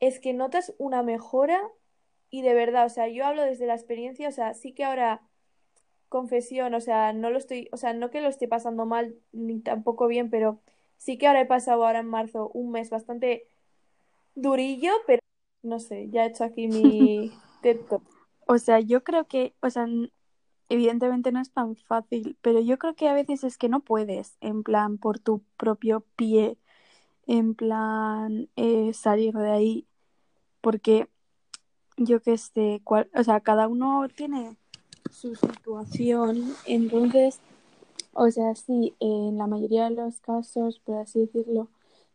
es 0.00 0.20
que 0.20 0.34
notas 0.34 0.74
una 0.78 1.02
mejora 1.02 1.60
y 2.34 2.42
de 2.42 2.52
verdad, 2.52 2.84
o 2.84 2.88
sea, 2.88 3.06
yo 3.06 3.24
hablo 3.24 3.42
desde 3.42 3.64
la 3.64 3.76
experiencia, 3.76 4.28
o 4.28 4.32
sea, 4.32 4.54
sí 4.54 4.72
que 4.72 4.82
ahora, 4.82 5.22
confesión, 6.08 6.74
o 6.74 6.80
sea, 6.80 7.12
no 7.12 7.30
lo 7.30 7.38
estoy, 7.38 7.68
o 7.70 7.76
sea, 7.76 7.94
no 7.94 8.10
que 8.10 8.20
lo 8.20 8.28
esté 8.28 8.48
pasando 8.48 8.86
mal 8.86 9.14
ni 9.30 9.60
tampoco 9.60 10.08
bien, 10.08 10.30
pero 10.30 10.58
sí 10.96 11.16
que 11.16 11.28
ahora 11.28 11.42
he 11.42 11.46
pasado 11.46 11.86
ahora 11.86 12.00
en 12.00 12.08
marzo 12.08 12.50
un 12.52 12.72
mes 12.72 12.90
bastante 12.90 13.46
durillo, 14.34 14.90
pero 15.06 15.20
no 15.62 15.78
sé, 15.78 16.10
ya 16.10 16.24
he 16.24 16.30
hecho 16.30 16.42
aquí 16.42 16.66
mi 16.66 17.30
TED 17.62 17.78
Talk. 17.88 18.02
O 18.48 18.58
sea, 18.58 18.80
yo 18.80 19.04
creo 19.04 19.28
que, 19.28 19.54
o 19.60 19.70
sea, 19.70 19.86
evidentemente 20.68 21.30
no 21.30 21.40
es 21.40 21.52
tan 21.52 21.76
fácil, 21.76 22.36
pero 22.42 22.60
yo 22.60 22.80
creo 22.80 22.96
que 22.96 23.06
a 23.06 23.14
veces 23.14 23.44
es 23.44 23.58
que 23.58 23.68
no 23.68 23.78
puedes, 23.78 24.36
en 24.40 24.64
plan, 24.64 24.98
por 24.98 25.20
tu 25.20 25.44
propio 25.56 26.04
pie, 26.16 26.58
en 27.28 27.54
plan, 27.54 28.48
eh, 28.56 28.92
salir 28.92 29.34
de 29.34 29.52
ahí, 29.52 29.86
porque 30.60 31.08
yo 31.96 32.20
qué 32.22 32.38
sé, 32.38 32.80
cual- 32.84 33.10
o 33.14 33.22
sea, 33.24 33.40
cada 33.40 33.68
uno 33.68 34.08
tiene 34.14 34.56
su 35.10 35.34
situación, 35.36 36.54
entonces, 36.66 37.40
o 38.14 38.30
sea, 38.30 38.54
sí, 38.54 38.94
en 39.00 39.38
la 39.38 39.46
mayoría 39.46 39.84
de 39.90 39.96
los 39.96 40.20
casos, 40.20 40.80
por 40.80 40.96
así 40.98 41.20
decirlo, 41.20 41.68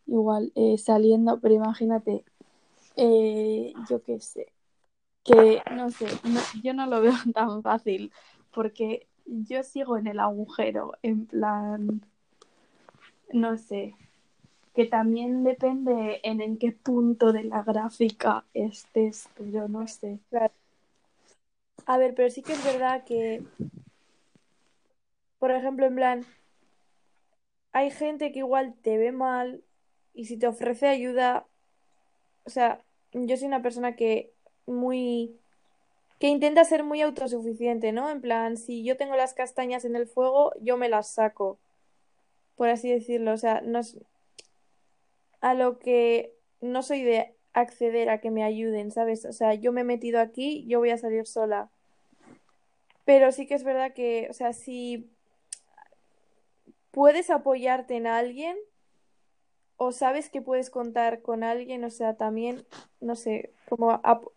igual 0.07 0.51
eh, 0.55 0.77
saliendo, 0.77 1.39
pero 1.41 1.55
imagínate, 1.55 2.25
eh, 2.98 3.74
yo 3.89 4.03
qué 4.03 4.19
sé, 4.21 4.53
que 5.24 5.62
no 5.75 5.91
sé, 5.91 6.07
yo 6.63 6.74
no 6.74 6.88
lo 6.88 7.01
veo 7.03 7.13
tan 7.33 7.63
fácil, 7.63 8.12
porque 8.53 9.07
yo 9.25 9.63
sigo 9.63 9.98
en 9.98 10.07
el 10.07 10.19
agujero, 10.19 10.93
en 11.03 11.25
plan, 11.27 12.01
no 13.33 13.57
sé, 13.57 13.95
que 14.79 14.86
también 14.86 15.43
depende 15.43 16.21
en, 16.24 16.39
en 16.39 16.57
qué 16.57 16.71
punto 16.71 17.33
de 17.33 17.43
la 17.43 17.63
gráfica 17.63 18.45
estés, 18.53 19.27
pero 19.36 19.67
no 19.67 19.86
sé. 19.89 20.19
Claro. 20.29 20.53
A 21.86 21.98
ver, 21.98 22.15
pero 22.15 22.29
sí 22.29 22.41
que 22.41 22.53
es 22.53 22.63
verdad 22.63 23.03
que, 23.03 23.43
por 25.38 25.51
ejemplo, 25.51 25.86
en 25.86 25.95
plan, 25.95 26.25
hay 27.74 27.91
gente 27.91 28.31
que 28.31 28.39
igual 28.39 28.74
te 28.81 28.98
ve 28.98 29.12
mal 29.12 29.65
y 30.13 30.27
si 30.27 30.38
te 30.38 30.48
ofrece 30.48 30.88
ayuda, 30.88 31.45
o 32.45 32.50
sea, 32.50 32.81
yo 33.12 33.36
soy 33.36 33.48
una 33.48 33.62
persona 33.62 33.98
que 33.98 34.31
muy, 34.65 35.36
que 36.19 36.27
intenta 36.27 36.63
ser 36.63 36.86
muy 36.86 37.01
autosuficiente, 37.01 37.91
¿no? 37.91 38.09
En 38.09 38.21
plan, 38.21 38.55
si 38.55 38.86
yo 38.86 38.95
tengo 38.95 39.17
las 39.17 39.33
castañas 39.33 39.83
en 39.83 39.98
el 39.98 40.07
fuego, 40.07 40.53
yo 40.62 40.77
me 40.77 40.88
las 40.88 41.09
saco, 41.09 41.59
por 42.55 42.69
así 42.69 42.89
decirlo. 42.89 43.33
O 43.33 43.38
sea, 43.38 43.59
no 43.59 43.79
es 43.79 43.98
a 45.41 45.53
lo 45.53 45.79
que 45.79 46.34
no 46.62 46.84
soy 46.84 47.03
de 47.03 47.36
acceder 47.53 48.10
a 48.10 48.19
que 48.22 48.31
me 48.31 48.43
ayuden, 48.43 48.91
¿sabes? 48.91 49.25
O 49.25 49.34
sea, 49.34 49.53
yo 49.53 49.72
me 49.72 49.81
he 49.81 49.84
metido 49.84 50.19
aquí, 50.19 50.65
yo 50.67 50.79
voy 50.79 50.91
a 50.91 50.98
salir 50.98 51.25
sola. 51.25 51.69
Pero 53.05 53.31
sí 53.31 53.48
que 53.48 53.55
es 53.55 53.63
verdad 53.63 53.93
que, 53.93 54.27
o 54.29 54.34
sea, 54.34 54.53
si 54.53 55.10
puedes 56.91 57.29
apoyarte 57.29 57.96
en 57.96 58.08
alguien 58.08 58.58
o 59.77 59.91
sabes 59.91 60.29
que 60.29 60.41
puedes 60.41 60.69
contar 60.69 61.22
con 61.22 61.43
alguien, 61.43 61.84
o 61.86 61.89
sea, 61.89 62.15
también, 62.17 62.65
no 63.00 63.15
sé, 63.15 63.53
como 63.69 63.91
ap- 64.03 64.27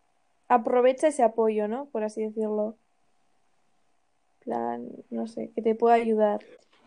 aprovecha 0.49 1.09
ese 1.09 1.23
apoyo, 1.23 1.69
¿no? 1.69 1.87
Por 1.87 2.05
así 2.05 2.23
decirlo. 2.23 2.77
plan, 4.45 4.89
no 5.11 5.27
sé, 5.27 5.51
que 5.55 5.63
te 5.63 5.75
pueda 5.75 5.95
ayudar. 5.95 6.41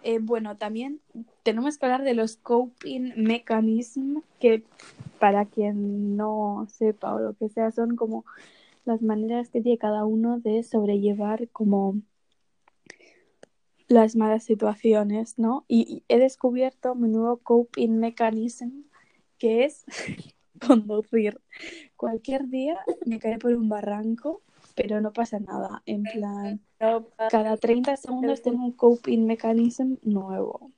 Eh, 0.08 0.20
bueno, 0.22 0.56
también 0.56 1.02
tenemos 1.42 1.80
que 1.80 1.88
hablar 1.88 2.04
de 2.04 2.14
los 2.14 2.38
coping 2.38 3.14
mechanisms, 3.18 4.24
que 4.40 4.64
para 5.20 5.46
quien 5.46 6.16
no 6.16 6.68
sepa 6.70 7.16
o 7.16 7.20
lo 7.20 7.34
que 7.34 7.50
sea, 7.50 7.72
son 7.72 7.96
como 7.96 8.24
las 8.86 9.02
maneras 9.02 9.50
que 9.50 9.62
tiene 9.62 9.80
cada 9.80 10.06
uno 10.06 10.40
de 10.40 10.62
sobrellevar 10.62 11.50
como 11.50 11.96
las 13.88 14.16
malas 14.16 14.44
situaciones, 14.44 15.40
¿no? 15.40 15.66
Y, 15.68 16.04
he 16.08 16.20
descubierto 16.20 16.94
mi 16.94 17.10
nuevo 17.10 17.38
coping 17.38 17.98
mechanism, 17.98 18.84
que 19.40 19.66
es 19.66 19.86
conducir. 20.68 21.42
Cualquier 21.96 22.48
día 22.50 22.78
me 23.08 23.18
caeré 23.18 23.40
por 23.40 23.54
un 23.56 23.70
barranco, 23.70 24.44
pero 24.76 25.02
no 25.02 25.12
pasa 25.14 25.40
nada. 25.40 25.82
En 25.86 26.04
plan, 26.04 26.60
cada 27.30 27.58
30 27.58 27.96
segundos 27.98 28.42
tengo 28.42 28.64
un 28.66 28.72
coping 28.74 29.26
mechanism 29.26 29.96
nuevo. 30.04 30.72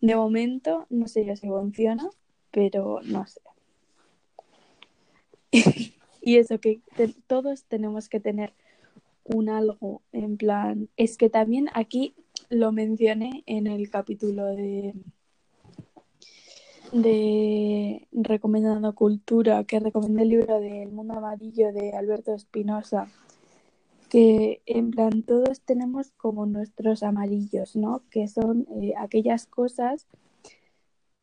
De 0.00 0.16
momento, 0.16 0.86
no 0.90 1.06
sé 1.06 1.24
yo 1.26 1.36
si 1.36 1.46
funciona, 1.48 2.08
pero 2.50 3.00
no 3.02 3.26
sé. 3.26 3.40
Y 6.22 6.36
eso 6.36 6.58
que 6.60 6.80
te- 6.96 7.14
todos 7.26 7.64
tenemos 7.64 8.08
que 8.10 8.20
tener 8.20 8.52
un 9.24 9.48
algo 9.48 10.02
en 10.12 10.36
plan. 10.36 10.88
Es 10.98 11.16
que 11.16 11.30
también 11.30 11.68
aquí 11.72 12.14
lo 12.50 12.72
mencioné 12.72 13.42
en 13.46 13.66
el 13.66 13.88
capítulo 13.90 14.44
de 14.46 14.92
de 16.92 18.08
recomendando 18.12 18.94
cultura, 18.94 19.64
que 19.64 19.80
recomendé 19.80 20.22
el 20.22 20.28
libro 20.28 20.60
de 20.60 20.82
El 20.82 20.92
mundo 20.92 21.14
amarillo 21.14 21.72
de 21.72 21.92
Alberto 21.92 22.34
Espinosa, 22.34 23.08
que 24.08 24.60
en 24.66 24.90
plan 24.90 25.22
todos 25.22 25.60
tenemos 25.60 26.10
como 26.16 26.46
nuestros 26.46 27.02
amarillos, 27.02 27.76
¿no? 27.76 28.02
Que 28.10 28.28
son 28.28 28.66
eh, 28.80 28.94
aquellas 28.98 29.46
cosas 29.46 30.06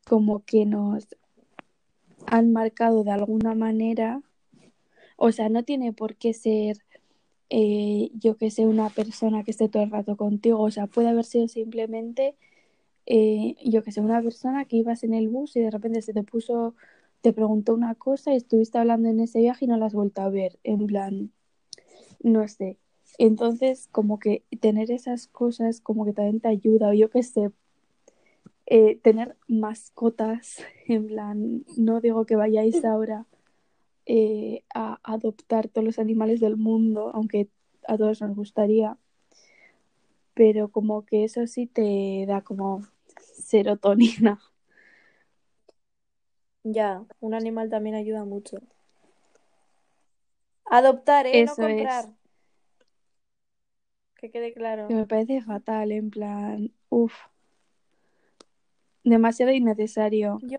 como 0.05 0.43
que 0.45 0.65
nos 0.65 1.07
han 2.25 2.53
marcado 2.53 3.03
de 3.03 3.11
alguna 3.11 3.55
manera, 3.55 4.21
o 5.17 5.31
sea, 5.31 5.49
no 5.49 5.63
tiene 5.63 5.93
por 5.93 6.15
qué 6.15 6.33
ser 6.33 6.77
eh, 7.49 8.11
yo 8.13 8.35
que 8.37 8.51
sé, 8.51 8.65
una 8.65 8.89
persona 8.89 9.43
que 9.43 9.51
esté 9.51 9.69
todo 9.69 9.83
el 9.83 9.91
rato 9.91 10.17
contigo, 10.17 10.61
o 10.61 10.71
sea, 10.71 10.87
puede 10.87 11.09
haber 11.09 11.25
sido 11.25 11.47
simplemente, 11.47 12.35
eh, 13.07 13.55
yo 13.63 13.83
que 13.83 13.91
sé, 13.93 14.01
una 14.01 14.21
persona 14.21 14.65
que 14.65 14.75
ibas 14.75 15.03
en 15.03 15.13
el 15.13 15.29
bus 15.29 15.55
y 15.55 15.61
de 15.61 15.71
repente 15.71 16.01
se 16.01 16.13
te 16.13 16.23
puso, 16.23 16.75
te 17.21 17.31
preguntó 17.31 17.73
una 17.73 17.95
cosa 17.95 18.33
y 18.33 18.35
estuviste 18.35 18.77
hablando 18.77 19.07
en 19.07 19.21
ese 19.21 19.39
viaje 19.39 19.63
y 19.65 19.67
no 19.69 19.77
la 19.77 19.85
has 19.85 19.93
vuelto 19.93 20.21
a 20.21 20.29
ver, 20.29 20.59
en 20.63 20.87
plan, 20.87 21.31
no 22.21 22.47
sé. 22.49 22.77
Entonces, 23.17 23.87
como 23.93 24.19
que 24.19 24.43
tener 24.59 24.91
esas 24.91 25.27
cosas 25.27 25.79
como 25.79 26.03
que 26.05 26.11
también 26.13 26.41
te 26.41 26.49
ayuda, 26.49 26.89
o 26.89 26.93
yo 26.93 27.09
que 27.09 27.23
sé, 27.23 27.51
eh, 28.65 28.97
tener 29.01 29.37
mascotas, 29.47 30.57
en 30.87 31.07
plan, 31.07 31.65
no 31.77 32.01
digo 32.01 32.25
que 32.25 32.35
vayáis 32.35 32.83
ahora 32.83 33.25
eh, 34.05 34.63
a 34.75 34.99
adoptar 35.03 35.69
todos 35.69 35.85
los 35.85 35.99
animales 35.99 36.41
del 36.41 36.57
mundo, 36.57 37.11
aunque 37.13 37.47
a 37.87 37.97
todos 37.97 38.21
nos 38.21 38.35
gustaría, 38.35 38.97
pero 40.33 40.67
como 40.67 41.05
que 41.05 41.23
eso 41.23 41.47
sí 41.47 41.67
te 41.67 42.25
da 42.27 42.41
como 42.41 42.85
serotonina. 43.47 44.41
Ya, 46.63 47.05
un 47.21 47.33
animal 47.33 47.69
también 47.69 47.95
ayuda 47.95 48.25
mucho. 48.25 48.57
Adoptar, 50.65 51.27
¿eh? 51.27 51.45
No 51.45 51.53
Eso 51.53 51.61
es. 51.67 51.75
comprar. 51.77 52.05
que 54.15 54.31
quede 54.31 54.51
claro. 54.53 54.87
Que 54.87 54.95
me 54.95 55.05
parece 55.05 55.41
fatal, 55.41 55.91
en 55.91 56.09
plan, 56.09 56.71
uff. 56.89 57.13
Demasiado 59.03 59.51
innecesario. 59.53 60.39
Yo- 60.41 60.57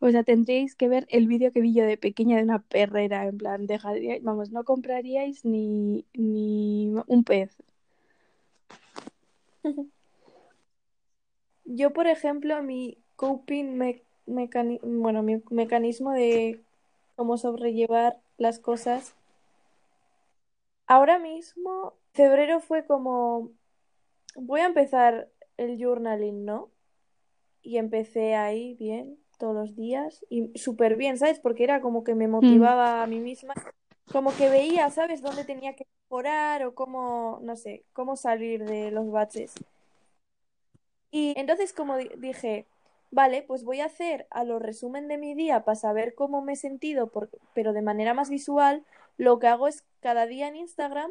O 0.00 0.10
sea, 0.10 0.24
tendríais 0.24 0.74
que 0.74 0.88
ver 0.88 1.06
el 1.10 1.28
vídeo 1.28 1.52
que 1.52 1.60
vi 1.60 1.72
yo 1.72 1.86
de 1.86 1.96
pequeña 1.96 2.36
de 2.36 2.42
una 2.42 2.58
perrera, 2.58 3.24
en 3.26 3.38
plan, 3.38 3.66
dejaríais, 3.68 4.20
vamos, 4.22 4.50
no 4.50 4.64
compraríais 4.64 5.44
ni, 5.44 6.04
ni 6.12 6.92
un 7.06 7.22
pez. 7.24 7.56
Yo, 11.74 11.92
por 11.92 12.06
ejemplo, 12.06 12.62
mi 12.62 12.98
coping 13.16 13.76
me- 13.76 14.02
mecani- 14.26 14.80
bueno, 14.82 15.22
mi 15.22 15.42
mecanismo 15.50 16.12
de 16.12 16.60
cómo 17.16 17.38
sobrellevar 17.38 18.18
las 18.36 18.58
cosas. 18.58 19.14
Ahora 20.86 21.18
mismo, 21.18 21.94
febrero 22.12 22.60
fue 22.60 22.84
como, 22.84 23.50
voy 24.36 24.60
a 24.60 24.66
empezar 24.66 25.30
el 25.56 25.82
journaling, 25.82 26.44
¿no? 26.44 26.70
Y 27.62 27.78
empecé 27.78 28.34
ahí 28.34 28.74
bien, 28.74 29.18
todos 29.38 29.54
los 29.54 29.74
días, 29.74 30.24
y 30.28 30.50
súper 30.58 30.96
bien, 30.96 31.16
¿sabes? 31.16 31.40
Porque 31.40 31.64
era 31.64 31.80
como 31.80 32.04
que 32.04 32.14
me 32.14 32.28
motivaba 32.28 33.02
a 33.02 33.06
mí 33.06 33.18
misma, 33.18 33.54
como 34.12 34.36
que 34.36 34.50
veía, 34.50 34.90
¿sabes? 34.90 35.22
Dónde 35.22 35.44
tenía 35.44 35.74
que 35.74 35.86
mejorar 36.04 36.64
o 36.66 36.74
cómo, 36.74 37.38
no 37.42 37.56
sé, 37.56 37.86
cómo 37.94 38.16
salir 38.16 38.64
de 38.64 38.90
los 38.90 39.10
baches. 39.10 39.54
Y 41.12 41.34
entonces 41.38 41.72
como 41.72 41.96
di- 41.96 42.10
dije, 42.16 42.66
vale, 43.12 43.42
pues 43.42 43.62
voy 43.64 43.80
a 43.80 43.84
hacer 43.86 44.26
a 44.30 44.42
lo 44.44 44.58
resumen 44.58 45.06
de 45.06 45.18
mi 45.18 45.34
día 45.34 45.64
para 45.64 45.76
saber 45.76 46.14
cómo 46.16 46.42
me 46.42 46.54
he 46.54 46.56
sentido, 46.56 47.12
pero 47.54 47.72
de 47.72 47.82
manera 47.82 48.14
más 48.14 48.30
visual, 48.30 48.84
lo 49.18 49.38
que 49.38 49.46
hago 49.46 49.68
es 49.68 49.84
cada 50.00 50.26
día 50.26 50.48
en 50.48 50.56
Instagram 50.56 51.10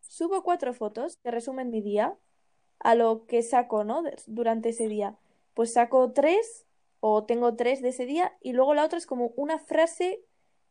subo 0.00 0.42
cuatro 0.44 0.72
fotos 0.74 1.16
que 1.16 1.30
resumen 1.32 1.70
mi 1.70 1.80
día 1.80 2.16
a 2.80 2.94
lo 2.94 3.26
que 3.26 3.42
saco, 3.42 3.84
¿no? 3.84 4.02
Durante 4.26 4.70
ese 4.70 4.88
día. 4.88 5.16
Pues 5.54 5.72
saco 5.74 6.12
tres 6.12 6.66
o 7.00 7.24
tengo 7.24 7.56
tres 7.56 7.82
de 7.82 7.88
ese 7.90 8.06
día 8.06 8.36
y 8.40 8.52
luego 8.52 8.74
la 8.74 8.84
otra 8.84 8.98
es 8.98 9.06
como 9.06 9.32
una 9.36 9.58
frase, 9.58 10.20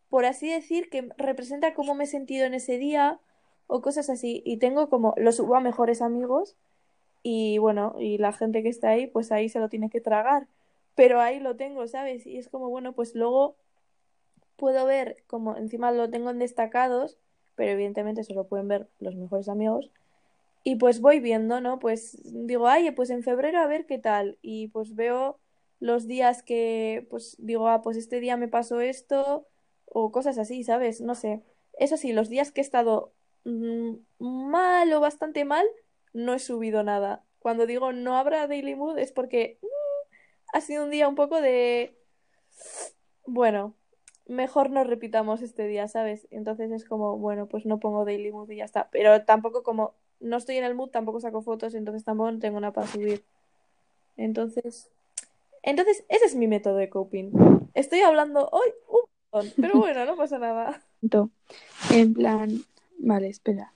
por 0.09 0.25
así 0.25 0.49
decir, 0.49 0.89
que 0.89 1.09
representa 1.17 1.73
cómo 1.73 1.95
me 1.95 2.05
he 2.05 2.07
sentido 2.07 2.45
en 2.45 2.53
ese 2.53 2.77
día 2.77 3.19
o 3.67 3.81
cosas 3.81 4.09
así. 4.09 4.41
Y 4.45 4.57
tengo 4.57 4.89
como, 4.89 5.13
lo 5.17 5.31
subo 5.31 5.55
a 5.55 5.61
mejores 5.61 6.01
amigos. 6.01 6.55
Y 7.23 7.57
bueno, 7.57 7.95
y 7.99 8.17
la 8.17 8.33
gente 8.33 8.63
que 8.63 8.69
está 8.69 8.89
ahí, 8.89 9.07
pues 9.07 9.31
ahí 9.31 9.49
se 9.49 9.59
lo 9.59 9.69
tiene 9.69 9.89
que 9.89 10.01
tragar. 10.01 10.47
Pero 10.95 11.21
ahí 11.21 11.39
lo 11.39 11.55
tengo, 11.55 11.87
¿sabes? 11.87 12.25
Y 12.25 12.37
es 12.37 12.49
como, 12.49 12.69
bueno, 12.69 12.93
pues 12.93 13.15
luego 13.15 13.55
puedo 14.55 14.85
ver, 14.85 15.23
como 15.27 15.55
encima 15.55 15.91
lo 15.91 16.09
tengo 16.09 16.31
en 16.31 16.39
destacados, 16.39 17.17
pero 17.55 17.71
evidentemente 17.71 18.23
solo 18.23 18.45
pueden 18.47 18.67
ver 18.67 18.87
los 18.99 19.15
mejores 19.15 19.49
amigos. 19.49 19.91
Y 20.63 20.75
pues 20.75 20.99
voy 21.01 21.19
viendo, 21.19 21.61
¿no? 21.61 21.79
Pues 21.79 22.19
digo, 22.23 22.67
ay, 22.67 22.91
pues 22.91 23.09
en 23.09 23.23
febrero 23.23 23.59
a 23.59 23.67
ver 23.67 23.85
qué 23.85 23.99
tal. 23.99 24.37
Y 24.41 24.67
pues 24.69 24.95
veo 24.95 25.39
los 25.79 26.07
días 26.07 26.43
que, 26.43 27.07
pues 27.09 27.35
digo, 27.39 27.69
ah, 27.69 27.81
pues 27.81 27.97
este 27.97 28.19
día 28.19 28.37
me 28.37 28.47
pasó 28.47 28.81
esto, 28.81 29.47
o 29.85 30.11
cosas 30.11 30.37
así, 30.37 30.63
¿sabes? 30.63 31.01
No 31.01 31.15
sé. 31.15 31.41
Eso 31.79 31.97
sí, 31.97 32.11
los 32.11 32.29
días 32.29 32.51
que 32.51 32.61
he 32.61 32.63
estado 32.63 33.13
mm, 33.45 33.93
mal 34.19 34.91
o 34.93 34.99
bastante 34.99 35.45
mal, 35.45 35.65
no 36.17 36.33
he 36.33 36.39
subido 36.39 36.83
nada. 36.83 37.23
Cuando 37.39 37.67
digo 37.67 37.93
no 37.93 38.17
habrá 38.17 38.47
Daily 38.47 38.75
Mood 38.75 38.97
es 38.97 39.11
porque 39.11 39.59
mm, 39.61 40.57
ha 40.57 40.61
sido 40.61 40.83
un 40.83 40.89
día 40.89 41.07
un 41.07 41.15
poco 41.15 41.39
de, 41.39 41.95
bueno, 43.27 43.75
mejor 44.25 44.71
no 44.71 44.83
repitamos 44.83 45.43
este 45.43 45.67
día, 45.67 45.87
¿sabes? 45.87 46.27
Entonces 46.31 46.71
es 46.71 46.85
como, 46.85 47.17
bueno, 47.19 47.47
pues 47.47 47.67
no 47.67 47.79
pongo 47.79 48.03
Daily 48.03 48.31
Mood 48.31 48.49
y 48.49 48.57
ya 48.57 48.65
está. 48.65 48.89
Pero 48.89 49.23
tampoco 49.25 49.61
como 49.61 49.93
no 50.19 50.37
estoy 50.37 50.57
en 50.57 50.63
el 50.63 50.73
mood, 50.73 50.89
tampoco 50.89 51.19
saco 51.19 51.43
fotos, 51.43 51.75
entonces 51.75 52.03
tampoco 52.03 52.35
tengo 52.39 52.59
nada 52.59 52.73
para 52.73 52.87
subir. 52.87 53.23
Entonces, 54.17 54.89
entonces 55.61 56.03
ese 56.09 56.25
es 56.25 56.35
mi 56.35 56.47
método 56.47 56.77
de 56.77 56.89
coping. 56.89 57.31
Estoy 57.75 57.99
hablando 57.99 58.49
hoy 58.51 58.69
un 58.87 59.01
montón, 59.31 59.53
pero 59.61 59.77
bueno, 59.77 60.03
no 60.05 60.17
pasa 60.17 60.39
nada. 60.39 60.81
En 61.91 62.15
plan, 62.15 62.63
vale, 62.97 63.27
espera. 63.27 63.71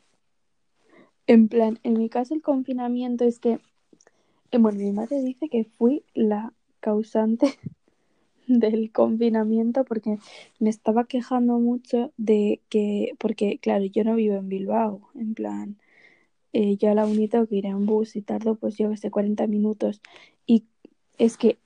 En 1.32 1.48
plan, 1.48 1.80
en 1.84 1.94
mi 1.94 2.10
caso 2.10 2.34
el 2.34 2.42
confinamiento 2.42 3.24
es 3.24 3.40
que, 3.40 3.62
eh, 4.52 4.58
bueno, 4.58 4.80
mi 4.80 4.92
madre 4.92 5.22
dice 5.22 5.48
que 5.48 5.64
fui 5.64 6.04
la 6.14 6.52
causante 6.82 7.48
del 8.48 8.92
confinamiento 8.92 9.86
porque 9.86 10.18
me 10.60 10.70
estaba 10.70 11.06
quejando 11.06 11.58
mucho 11.58 12.12
de 12.18 12.60
que, 12.68 13.14
porque 13.18 13.60
claro, 13.60 13.86
yo 13.86 14.04
no 14.04 14.16
vivo 14.16 14.36
en 14.36 14.50
Bilbao, 14.50 15.10
en 15.16 15.34
plan, 15.34 15.78
eh, 16.52 16.76
yo 16.76 16.92
a 16.92 16.96
la 16.96 17.06
uni 17.06 17.30
tengo 17.30 17.48
que 17.48 17.56
ir 17.56 17.66
en 17.66 17.86
bus 17.86 18.18
y 18.18 18.22
tardo 18.22 18.56
pues 18.56 18.76
yo 18.76 18.90
que 18.90 18.98
sé 18.98 19.10
40 19.10 19.48
minutos 19.48 20.02
y 20.46 20.66
es 21.18 21.38
que 21.38 21.60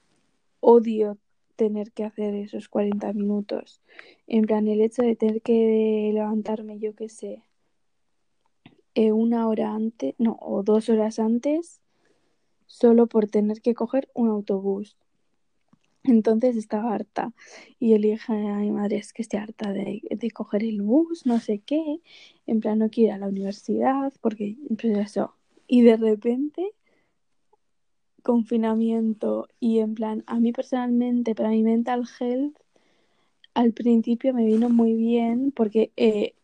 odio 0.59 1.17
tener 1.55 1.91
que 1.91 2.03
hacer 2.03 2.35
esos 2.35 2.69
40 2.69 3.13
minutos. 3.13 3.81
En 4.27 4.45
plan, 4.45 4.67
el 4.67 4.81
hecho 4.81 5.01
de 5.01 5.15
tener 5.15 5.41
que 5.41 6.11
levantarme, 6.13 6.77
yo 6.77 6.93
que 6.93 7.09
sé, 7.09 7.41
eh, 8.95 9.11
una 9.11 9.47
hora 9.47 9.73
antes, 9.73 10.15
no, 10.17 10.37
o 10.41 10.63
dos 10.63 10.89
horas 10.89 11.19
antes, 11.19 11.81
solo 12.65 13.07
por 13.07 13.27
tener 13.27 13.61
que 13.61 13.75
coger 13.75 14.09
un 14.13 14.29
autobús. 14.29 14.97
Entonces 16.03 16.55
estaba 16.55 16.93
harta. 16.93 17.33
Y 17.79 17.91
yo 17.91 17.97
le 17.97 18.09
dije 18.11 18.31
a 18.31 18.57
mi 18.59 18.71
madre, 18.71 18.97
es 18.97 19.13
que 19.13 19.21
estoy 19.21 19.39
harta 19.39 19.71
de, 19.73 20.01
de 20.09 20.31
coger 20.31 20.63
el 20.63 20.81
bus, 20.81 21.25
no 21.25 21.39
sé 21.39 21.59
qué. 21.59 22.01
En 22.47 22.59
plan, 22.59 22.79
no 22.79 22.89
quiero 22.89 23.09
ir 23.09 23.13
a 23.15 23.17
la 23.19 23.27
universidad, 23.27 24.13
porque 24.21 24.57
pues 24.79 24.97
eso. 24.97 25.35
Y 25.67 25.81
de 25.81 25.97
repente, 25.97 26.73
confinamiento. 28.23 29.47
Y 29.59 29.79
en 29.79 29.95
plan, 29.95 30.23
a 30.27 30.39
mí 30.39 30.51
personalmente, 30.51 31.35
para 31.35 31.49
mi 31.49 31.63
mental 31.63 32.05
health, 32.19 32.57
al 33.53 33.71
principio 33.73 34.33
me 34.33 34.45
vino 34.45 34.69
muy 34.69 34.93
bien, 34.93 35.51
porque 35.51 35.91
eh, 35.95 36.35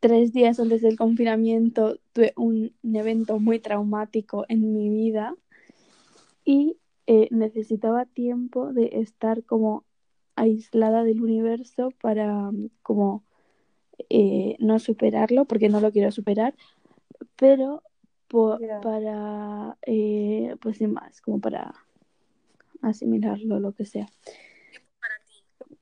tres 0.00 0.32
días 0.32 0.60
antes 0.60 0.82
del 0.82 0.96
confinamiento 0.96 1.98
tuve 2.12 2.32
un, 2.36 2.72
un 2.82 2.96
evento 2.96 3.38
muy 3.38 3.58
traumático 3.58 4.44
en 4.48 4.72
mi 4.72 4.88
vida. 4.88 5.34
Y 6.44 6.78
eh, 7.06 7.28
necesitaba 7.30 8.04
tiempo 8.04 8.72
de 8.72 8.90
estar 9.00 9.42
como 9.44 9.84
aislada 10.36 11.04
del 11.04 11.22
universo 11.22 11.90
para 12.00 12.50
como 12.82 13.24
eh, 14.10 14.56
no 14.58 14.78
superarlo, 14.78 15.44
porque 15.44 15.68
no 15.68 15.80
lo 15.80 15.90
quiero 15.90 16.12
superar, 16.12 16.54
pero 17.36 17.82
para, 18.82 19.76
eh, 19.86 20.54
pues 20.60 20.78
sin 20.78 20.92
más, 20.92 21.20
como 21.20 21.40
para 21.40 21.74
asimilarlo, 22.82 23.58
lo 23.58 23.72
que 23.72 23.84
sea. 23.84 24.08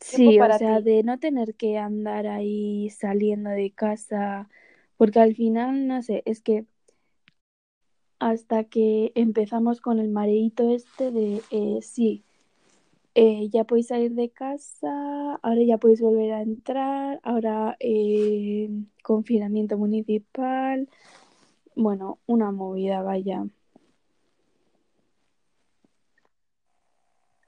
Sí, 0.01 0.41
o 0.41 0.53
sea, 0.53 0.81
ti. 0.81 0.83
de 0.83 1.03
no 1.03 1.19
tener 1.19 1.55
que 1.57 1.79
andar 1.79 2.27
ahí 2.27 2.91
saliendo 2.91 3.51
de 3.51 3.73
casa, 3.73 4.49
porque 4.97 5.21
al 5.21 5.35
final, 5.35 5.87
no 5.89 6.03
sé, 6.03 6.23
es 6.27 6.43
que 6.43 6.67
hasta 8.19 8.65
que 8.65 9.13
empezamos 9.15 9.81
con 9.81 9.99
el 9.99 10.09
mareíto 10.11 10.75
este 10.75 11.11
de 11.11 11.43
eh, 11.51 11.79
sí, 11.83 12.25
eh, 13.15 13.49
ya 13.53 13.65
podéis 13.65 13.89
salir 13.89 14.13
de 14.15 14.31
casa, 14.31 14.89
ahora 15.43 15.63
ya 15.67 15.79
podéis 15.79 16.01
volver 16.03 16.33
a 16.33 16.43
entrar, 16.43 17.21
ahora 17.25 17.77
eh, 17.81 18.71
confinamiento 19.03 19.79
municipal, 19.79 20.89
bueno, 21.77 22.21
una 22.27 22.53
movida, 22.53 23.03
vaya. 23.03 23.47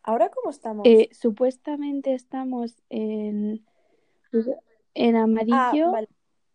¿Ahora 0.09 0.31
cómo 0.31 0.49
estamos? 0.49 0.89
Eh, 0.89 1.11
supuestamente 1.13 2.15
estamos 2.15 2.83
en, 2.89 3.63
en 4.95 5.17
Ah, 5.17 5.23
amarillo, 5.23 5.93
vale. 5.93 6.09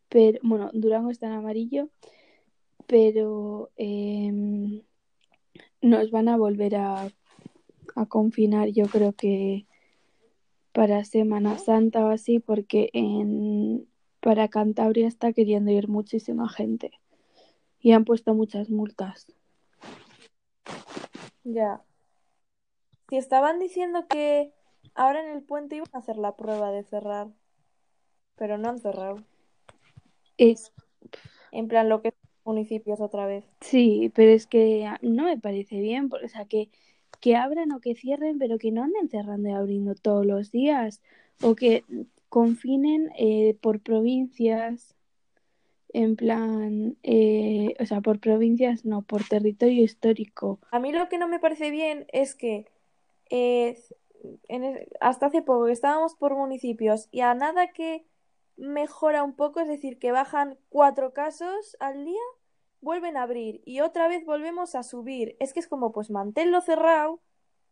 pero 0.09 0.39
bueno, 0.41 0.71
Durango 0.73 1.11
está 1.11 1.27
en 1.27 1.33
amarillo, 1.33 1.89
pero 2.87 3.69
em, 3.75 4.81
nos 5.83 6.09
van 6.09 6.29
a 6.29 6.37
volver 6.37 6.77
a, 6.77 7.11
a 7.95 8.05
confinar, 8.07 8.69
yo 8.69 8.87
creo 8.87 9.13
que 9.13 9.67
para 10.71 11.03
Semana 11.05 11.59
Santa 11.59 12.03
o 12.03 12.09
así, 12.09 12.39
porque 12.39 12.89
en 12.93 13.87
para 14.19 14.47
Cantabria 14.47 15.07
está 15.07 15.31
queriendo 15.31 15.69
ir 15.69 15.89
muchísima 15.89 16.49
gente 16.49 16.89
y 17.79 17.91
han 17.91 18.03
puesto 18.03 18.33
muchas 18.33 18.71
multas. 18.71 19.27
Ya. 21.43 21.83
Si 23.13 23.17
estaban 23.17 23.59
diciendo 23.59 24.07
que 24.07 24.51
ahora 24.95 25.21
en 25.21 25.29
el 25.29 25.43
puente 25.43 25.75
iban 25.75 25.87
a 25.93 25.99
hacer 25.99 26.17
la 26.17 26.35
prueba 26.35 26.71
de 26.71 26.81
cerrar, 26.81 27.27
pero 28.35 28.57
no 28.59 28.69
han 28.69 28.79
cerrado. 28.79 29.23
Es 30.37 30.71
En 31.51 31.69
plan, 31.69 31.87
lo 31.87 32.01
que 32.01 32.09
es 32.09 32.13
municipios 32.43 32.99
otra 32.99 33.25
vez. 33.25 33.45
sí, 33.61 34.11
pero 34.15 34.31
es 34.31 34.47
que 34.47 34.89
no 35.01 35.25
me 35.25 35.37
parece 35.39 35.79
bien, 35.79 36.09
porque, 36.09 36.25
o 36.25 36.29
sea, 36.29 36.45
que 36.45 36.69
que 37.21 37.35
abran 37.37 37.71
o 37.71 37.79
que 37.79 37.95
cierren, 37.95 38.37
pero 38.37 38.57
que 38.59 38.71
no 38.71 38.83
anden 38.83 39.09
cerrando 39.09 39.47
y 39.49 39.53
abriendo 39.53 39.95
todos 39.95 40.25
los 40.25 40.51
días 40.51 41.01
o 41.41 41.55
que 41.55 41.85
confinen 42.29 43.11
eh, 43.17 43.55
por 43.61 43.79
provincias. 43.81 44.95
en 45.93 46.15
plan, 46.15 46.97
eh, 47.03 47.75
o 47.79 47.85
sea, 47.85 48.01
por 48.01 48.19
provincias, 48.19 48.83
no, 48.85 49.03
por 49.03 49.23
territorio 49.23 49.83
histórico. 49.83 50.59
A 50.71 50.79
mí 50.79 50.91
lo 50.91 51.07
que 51.07 51.17
no 51.17 51.27
me 51.29 51.39
parece 51.39 51.71
bien 51.71 52.05
es 52.11 52.35
que 52.35 52.72
eh, 53.29 53.77
en 54.47 54.85
hasta 55.01 55.27
hace 55.27 55.41
poco 55.41 55.65
que 55.65 55.71
estábamos 55.73 56.15
por 56.15 56.35
municipios 56.35 57.07
y 57.11 57.21
a 57.21 57.33
nada 57.35 57.67
que 57.73 58.05
mejora 58.57 59.23
un 59.23 59.35
poco, 59.35 59.59
es 59.59 59.67
decir, 59.67 59.99
que 59.99 60.11
bajan 60.11 60.57
cuatro 60.69 61.13
casos 61.13 61.75
al 61.79 62.05
día, 62.05 62.21
vuelven 62.81 63.17
a 63.17 63.23
abrir 63.23 63.61
y 63.65 63.81
otra 63.81 64.07
vez 64.07 64.25
volvemos 64.25 64.75
a 64.75 64.83
subir. 64.83 65.35
Es 65.39 65.53
que 65.53 65.59
es 65.59 65.67
como, 65.67 65.91
pues 65.91 66.09
manténlo 66.11 66.61
cerrado 66.61 67.21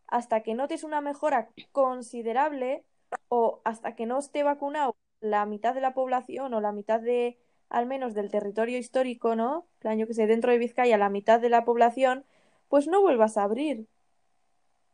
hasta 0.08 0.42
que 0.42 0.54
notes 0.54 0.84
una 0.84 1.00
mejora 1.00 1.48
considerable 1.72 2.84
o 3.28 3.60
hasta 3.64 3.94
que 3.94 4.06
no 4.06 4.18
esté 4.18 4.42
vacunado 4.42 4.96
la 5.20 5.46
mitad 5.46 5.74
de 5.74 5.80
la 5.80 5.94
población 5.94 6.54
o 6.54 6.60
la 6.60 6.72
mitad 6.72 7.00
de, 7.00 7.38
al 7.68 7.86
menos 7.86 8.14
del 8.14 8.30
territorio 8.30 8.78
histórico, 8.78 9.36
¿no? 9.36 9.66
Plan, 9.78 9.98
yo 9.98 10.06
que 10.06 10.14
sé, 10.14 10.26
dentro 10.26 10.50
de 10.52 10.58
Vizcaya, 10.58 10.98
la 10.98 11.08
mitad 11.08 11.40
de 11.40 11.48
la 11.48 11.64
población, 11.64 12.24
pues 12.68 12.88
no 12.88 13.00
vuelvas 13.00 13.36
a 13.38 13.44
abrir. 13.44 13.86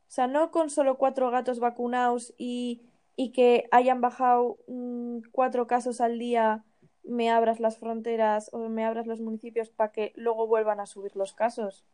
O 0.09 0.11
sea, 0.11 0.27
no 0.27 0.51
con 0.51 0.71
solo 0.71 0.99
cuatro 0.99 1.31
gatos 1.31 1.61
vacunados 1.61 2.35
y, 2.39 2.83
y 3.17 3.33
que 3.33 3.69
hayan 3.71 4.01
bajado 4.01 4.59
mm, 4.69 5.21
cuatro 5.33 5.67
casos 5.67 6.01
al 6.01 6.19
día, 6.19 6.65
me 7.05 7.31
abras 7.31 7.61
las 7.61 7.79
fronteras 7.79 8.51
o 8.53 8.69
me 8.69 8.85
abras 8.85 9.07
los 9.07 9.21
municipios 9.21 9.71
para 9.71 9.93
que 9.93 10.13
luego 10.17 10.47
vuelvan 10.47 10.81
a 10.81 10.87
subir 10.87 11.17
los 11.17 11.35
casos. 11.35 11.85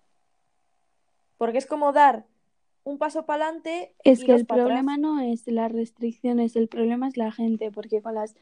Porque 1.38 1.58
es 1.58 1.66
como 1.66 1.92
dar 1.92 2.26
un 2.84 2.98
paso 2.98 3.26
para 3.26 3.46
adelante 3.46 3.94
Es 4.04 4.22
y 4.22 4.24
que 4.24 4.34
el 4.34 4.46
problema 4.46 4.96
atrás. 4.96 4.98
no 4.98 5.20
es 5.20 5.46
las 5.46 5.72
restricciones, 5.72 6.56
el 6.56 6.68
problema 6.68 7.08
es 7.08 7.16
la 7.16 7.32
gente, 7.32 7.70
porque 7.72 8.02
con 8.02 8.14
las 8.14 8.34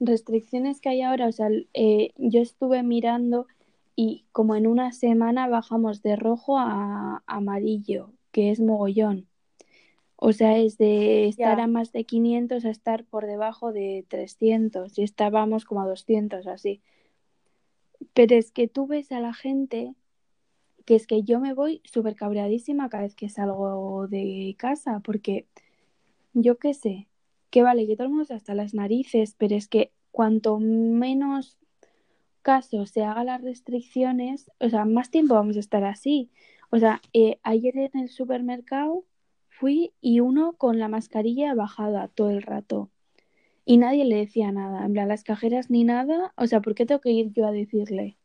restricciones 0.00 0.80
que 0.80 0.88
hay 0.90 1.02
ahora, 1.02 1.28
o 1.28 1.32
sea, 1.32 1.48
eh, 1.74 2.12
yo 2.16 2.40
estuve 2.40 2.82
mirando 2.82 3.46
y 3.96 4.26
como 4.32 4.56
en 4.56 4.66
una 4.66 4.92
semana 4.92 5.48
bajamos 5.48 6.02
de 6.02 6.16
rojo 6.16 6.58
a 6.58 7.22
amarillo, 7.26 8.12
que 8.32 8.50
es 8.50 8.60
mogollón. 8.60 9.26
O 10.16 10.32
sea, 10.32 10.58
es 10.58 10.76
de 10.76 11.28
estar 11.28 11.60
a 11.60 11.66
más 11.66 11.92
de 11.92 12.04
500 12.04 12.64
a 12.64 12.70
estar 12.70 13.04
por 13.04 13.26
debajo 13.26 13.72
de 13.72 14.04
300 14.08 14.98
y 14.98 15.02
estábamos 15.02 15.64
como 15.64 15.80
a 15.80 15.86
200 15.86 16.46
así. 16.46 16.82
Pero 18.12 18.36
es 18.36 18.50
que 18.52 18.68
tú 18.68 18.86
ves 18.86 19.12
a 19.12 19.20
la 19.20 19.32
gente 19.32 19.94
que 20.84 20.94
es 20.94 21.06
que 21.06 21.22
yo 21.22 21.40
me 21.40 21.54
voy 21.54 21.80
súper 21.84 22.16
cabreadísima 22.16 22.88
cada 22.88 23.04
vez 23.04 23.14
que 23.14 23.28
salgo 23.28 24.08
de 24.08 24.54
casa, 24.58 25.00
porque 25.00 25.46
yo 26.34 26.58
qué 26.58 26.74
sé, 26.74 27.08
que 27.50 27.62
vale, 27.62 27.86
que 27.86 27.96
todo 27.96 28.04
el 28.04 28.10
mundo 28.10 28.22
está 28.22 28.34
hasta 28.34 28.54
las 28.54 28.74
narices, 28.74 29.34
pero 29.38 29.54
es 29.56 29.68
que 29.68 29.92
cuanto 30.10 30.58
menos 30.58 31.58
casos 32.42 32.90
se 32.90 33.04
hagan 33.04 33.26
las 33.26 33.42
restricciones, 33.42 34.50
o 34.60 34.68
sea, 34.68 34.84
más 34.84 35.10
tiempo 35.10 35.34
vamos 35.34 35.56
a 35.56 35.60
estar 35.60 35.84
así. 35.84 36.30
O 36.70 36.78
sea, 36.78 37.00
eh, 37.12 37.38
ayer 37.42 37.76
en 37.76 37.98
el 38.00 38.08
supermercado 38.08 39.04
fui 39.48 39.92
y 40.00 40.20
uno 40.20 40.54
con 40.54 40.78
la 40.78 40.88
mascarilla 40.88 41.54
bajada 41.54 42.08
todo 42.08 42.30
el 42.30 42.42
rato 42.42 42.90
y 43.64 43.76
nadie 43.76 44.04
le 44.04 44.16
decía 44.16 44.50
nada, 44.52 44.84
en 44.84 44.92
plan, 44.94 45.06
las 45.08 45.22
cajeras 45.22 45.70
ni 45.70 45.84
nada, 45.84 46.32
o 46.36 46.46
sea, 46.48 46.60
¿por 46.60 46.74
qué 46.74 46.86
tengo 46.86 47.00
que 47.00 47.12
ir 47.12 47.32
yo 47.32 47.46
a 47.46 47.52
decirle? 47.52 48.16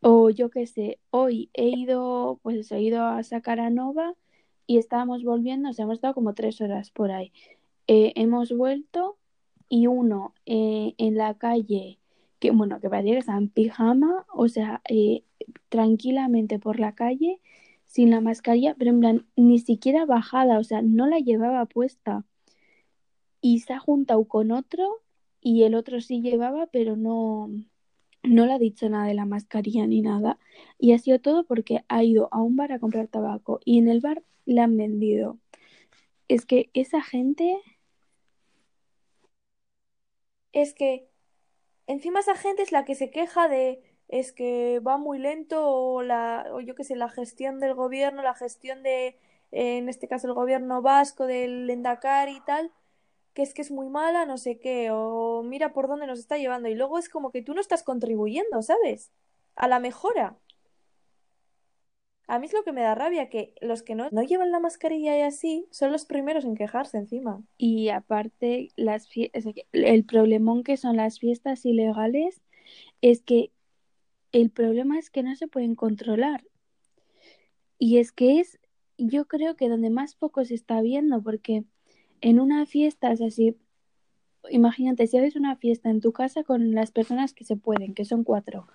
O 0.00 0.30
yo 0.30 0.48
qué 0.50 0.66
sé, 0.66 1.00
hoy 1.10 1.50
he 1.54 1.68
ido, 1.68 2.38
pues 2.42 2.70
he 2.70 2.80
ido 2.80 3.04
a 3.04 3.22
sacar 3.24 3.58
a 3.60 3.70
Nova 3.70 4.14
y 4.66 4.78
estábamos 4.78 5.24
volviendo, 5.24 5.70
o 5.70 5.72
sea, 5.72 5.84
hemos 5.84 5.96
estado 5.96 6.14
como 6.14 6.34
tres 6.34 6.60
horas 6.60 6.90
por 6.90 7.10
ahí. 7.10 7.32
Eh, 7.88 8.12
hemos 8.16 8.52
vuelto 8.52 9.16
y 9.68 9.88
uno 9.88 10.34
eh, 10.46 10.94
en 10.98 11.16
la 11.16 11.34
calle, 11.34 11.98
que 12.38 12.52
bueno, 12.52 12.80
que 12.80 12.90
parecía 12.90 13.14
que 13.14 13.18
estaba 13.18 13.38
en 13.38 13.48
pijama, 13.48 14.24
o 14.32 14.48
sea, 14.48 14.82
eh, 14.88 15.24
tranquilamente 15.68 16.58
por 16.58 16.80
la 16.80 16.94
calle, 16.94 17.40
sin 17.86 18.10
la 18.10 18.20
mascarilla, 18.20 18.74
pero 18.78 18.90
en 18.90 19.00
plan, 19.00 19.26
ni 19.36 19.58
siquiera 19.58 20.06
bajada, 20.06 20.58
o 20.58 20.64
sea, 20.64 20.82
no 20.82 21.06
la 21.06 21.18
llevaba 21.18 21.66
puesta. 21.66 22.24
Y 23.40 23.60
se 23.60 23.74
ha 23.74 23.78
juntado 23.80 24.24
con 24.26 24.52
otro 24.52 25.02
y 25.40 25.64
el 25.64 25.74
otro 25.74 26.00
sí 26.00 26.22
llevaba, 26.22 26.68
pero 26.68 26.96
no, 26.96 27.50
no 28.22 28.46
le 28.46 28.52
ha 28.52 28.58
dicho 28.58 28.88
nada 28.88 29.06
de 29.06 29.14
la 29.14 29.26
mascarilla 29.26 29.86
ni 29.86 30.00
nada. 30.00 30.38
Y 30.78 30.92
ha 30.92 30.98
sido 30.98 31.20
todo 31.20 31.44
porque 31.44 31.84
ha 31.88 32.02
ido 32.04 32.28
a 32.32 32.40
un 32.40 32.56
bar 32.56 32.72
a 32.72 32.78
comprar 32.78 33.08
tabaco 33.08 33.60
y 33.64 33.78
en 33.78 33.88
el 33.88 34.00
bar 34.00 34.22
le 34.46 34.60
han 34.60 34.76
vendido. 34.76 35.38
Es 36.28 36.46
que 36.46 36.70
esa 36.74 37.02
gente, 37.02 37.60
es 40.52 40.74
que 40.74 41.08
encima 41.86 42.20
esa 42.20 42.36
gente 42.36 42.62
es 42.62 42.72
la 42.72 42.84
que 42.84 42.94
se 42.94 43.10
queja 43.10 43.48
de 43.48 43.82
es 44.12 44.30
que 44.30 44.78
va 44.80 44.98
muy 44.98 45.18
lento 45.18 45.66
o 45.66 46.02
la 46.02 46.46
o 46.52 46.60
yo 46.60 46.74
qué 46.74 46.84
sé, 46.84 46.94
la 46.96 47.08
gestión 47.08 47.60
del 47.60 47.74
gobierno, 47.74 48.22
la 48.22 48.34
gestión 48.34 48.82
de 48.82 49.16
en 49.50 49.88
este 49.88 50.06
caso 50.06 50.28
el 50.28 50.34
gobierno 50.34 50.82
vasco 50.82 51.26
del 51.26 51.68
Endacari 51.68 52.36
y 52.36 52.40
tal, 52.42 52.70
que 53.32 53.42
es 53.42 53.54
que 53.54 53.62
es 53.62 53.70
muy 53.70 53.88
mala, 53.88 54.26
no 54.26 54.36
sé 54.36 54.58
qué, 54.58 54.90
o 54.90 55.42
mira 55.42 55.72
por 55.72 55.88
dónde 55.88 56.06
nos 56.06 56.18
está 56.18 56.36
llevando 56.36 56.68
y 56.68 56.74
luego 56.74 56.98
es 56.98 57.08
como 57.08 57.30
que 57.30 57.40
tú 57.40 57.54
no 57.54 57.62
estás 57.62 57.82
contribuyendo, 57.82 58.60
¿sabes? 58.60 59.10
A 59.56 59.66
la 59.66 59.80
mejora. 59.80 60.36
A 62.28 62.38
mí 62.38 62.46
es 62.46 62.52
lo 62.52 62.64
que 62.64 62.72
me 62.72 62.82
da 62.82 62.94
rabia, 62.94 63.30
que 63.30 63.54
los 63.62 63.82
que 63.82 63.94
no, 63.94 64.08
no 64.10 64.22
llevan 64.22 64.52
la 64.52 64.60
mascarilla 64.60 65.16
y 65.16 65.22
así 65.22 65.66
son 65.70 65.90
los 65.90 66.04
primeros 66.04 66.44
en 66.44 66.54
quejarse 66.54 66.98
encima. 66.98 67.42
y 67.56 67.88
aparte 67.88 68.68
las 68.76 69.08
el 69.72 70.04
problemón 70.04 70.64
que 70.64 70.76
son 70.76 70.98
las 70.98 71.18
fiestas 71.18 71.64
ilegales 71.64 72.42
es 73.00 73.22
que 73.22 73.50
el 74.32 74.50
problema 74.50 74.98
es 74.98 75.10
que 75.10 75.22
no 75.22 75.36
se 75.36 75.48
pueden 75.48 75.74
controlar. 75.74 76.44
Y 77.78 77.98
es 77.98 78.12
que 78.12 78.40
es, 78.40 78.58
yo 78.98 79.26
creo 79.26 79.56
que 79.56 79.68
donde 79.68 79.90
más 79.90 80.14
poco 80.14 80.44
se 80.44 80.54
está 80.54 80.80
viendo, 80.80 81.22
porque 81.22 81.64
en 82.20 82.40
una 82.40 82.66
fiesta 82.66 83.12
es 83.12 83.20
así, 83.20 83.56
imagínate, 84.50 85.06
si 85.06 85.18
haces 85.18 85.36
una 85.36 85.56
fiesta 85.56 85.90
en 85.90 86.00
tu 86.00 86.12
casa 86.12 86.44
con 86.44 86.72
las 86.74 86.92
personas 86.92 87.34
que 87.34 87.44
se 87.44 87.56
pueden, 87.56 87.94
que 87.94 88.04
son 88.04 88.24
cuatro, 88.24 88.68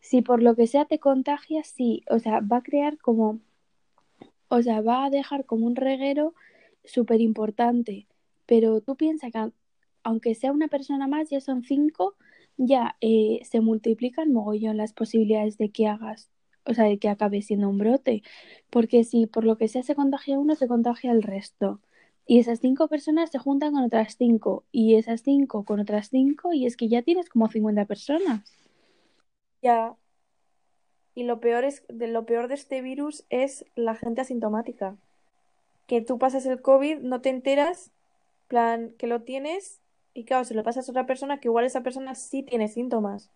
si 0.00 0.22
por 0.22 0.42
lo 0.42 0.56
que 0.56 0.66
sea 0.66 0.86
te 0.86 0.98
contagias, 1.00 1.68
sí, 1.68 2.02
o 2.10 2.18
sea, 2.20 2.40
va 2.40 2.58
a 2.58 2.62
crear 2.62 2.98
como, 2.98 3.40
o 4.48 4.62
sea, 4.62 4.80
va 4.80 5.04
a 5.04 5.10
dejar 5.10 5.44
como 5.46 5.66
un 5.66 5.76
reguero 5.76 6.34
súper 6.84 7.20
importante, 7.20 8.06
pero 8.46 8.80
tú 8.80 8.96
piensas 8.96 9.32
que 9.32 9.38
au- 9.38 9.52
aunque 10.02 10.34
sea 10.34 10.52
una 10.52 10.68
persona 10.68 11.06
más, 11.06 11.30
ya 11.30 11.40
son 11.40 11.62
cinco, 11.62 12.16
ya 12.56 12.96
eh, 13.00 13.40
se 13.44 13.60
multiplican 13.60 14.32
mogollón 14.32 14.76
las 14.76 14.92
posibilidades 14.92 15.58
de 15.58 15.70
que 15.70 15.86
hagas, 15.86 16.30
o 16.64 16.74
sea, 16.74 16.84
de 16.84 16.98
que 16.98 17.08
acabe 17.08 17.42
siendo 17.42 17.68
un 17.68 17.78
brote, 17.78 18.22
porque 18.70 19.04
si 19.04 19.26
por 19.26 19.44
lo 19.44 19.56
que 19.56 19.68
sea 19.68 19.82
se 19.82 19.94
contagia 19.94 20.38
uno, 20.38 20.54
se 20.54 20.68
contagia 20.68 21.12
el 21.12 21.22
resto. 21.22 21.80
Y 22.26 22.38
esas 22.38 22.60
cinco 22.60 22.88
personas 22.88 23.30
se 23.30 23.38
juntan 23.38 23.72
con 23.72 23.82
otras 23.82 24.16
cinco, 24.16 24.64
y 24.70 24.94
esas 24.94 25.22
cinco 25.22 25.64
con 25.64 25.80
otras 25.80 26.08
cinco, 26.08 26.52
y 26.52 26.66
es 26.66 26.76
que 26.76 26.88
ya 26.88 27.02
tienes 27.02 27.28
como 27.28 27.48
50 27.48 27.84
personas. 27.86 28.52
Ya. 29.60 29.96
Y 31.14 31.24
lo 31.24 31.40
peor 31.40 31.64
es, 31.64 31.84
de 31.88 32.06
lo 32.06 32.24
peor 32.24 32.48
de 32.48 32.54
este 32.54 32.80
virus 32.80 33.24
es 33.28 33.64
la 33.74 33.94
gente 33.96 34.20
asintomática. 34.20 34.96
Que 35.86 36.00
tú 36.00 36.18
pasas 36.18 36.46
el 36.46 36.62
COVID, 36.62 37.00
no 37.00 37.20
te 37.20 37.28
enteras, 37.28 37.90
plan, 38.48 38.94
que 38.98 39.08
lo 39.08 39.22
tienes, 39.22 39.81
y 40.14 40.24
claro, 40.24 40.44
se 40.44 40.54
lo 40.54 40.62
pasas 40.62 40.88
a 40.88 40.92
otra 40.92 41.06
persona 41.06 41.38
que 41.40 41.48
igual 41.48 41.64
esa 41.64 41.82
persona 41.82 42.14
sí 42.14 42.42
tiene 42.42 42.68
síntomas. 42.68 43.30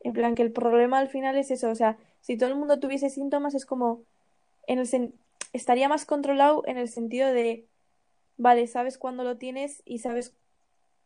En 0.00 0.12
plan, 0.12 0.34
que 0.34 0.42
el 0.42 0.52
problema 0.52 0.98
al 0.98 1.08
final 1.08 1.36
es 1.36 1.50
eso, 1.50 1.70
o 1.70 1.74
sea, 1.74 1.96
si 2.20 2.36
todo 2.36 2.48
el 2.48 2.56
mundo 2.56 2.80
tuviese 2.80 3.08
síntomas 3.10 3.54
es 3.54 3.66
como, 3.66 4.02
en 4.66 4.78
el 4.78 5.12
estaría 5.52 5.88
más 5.88 6.04
controlado 6.04 6.62
en 6.66 6.78
el 6.78 6.88
sentido 6.88 7.32
de, 7.32 7.66
vale, 8.36 8.66
sabes 8.66 8.98
cuándo 8.98 9.22
lo 9.22 9.36
tienes 9.36 9.82
y 9.84 9.98
sabes 9.98 10.34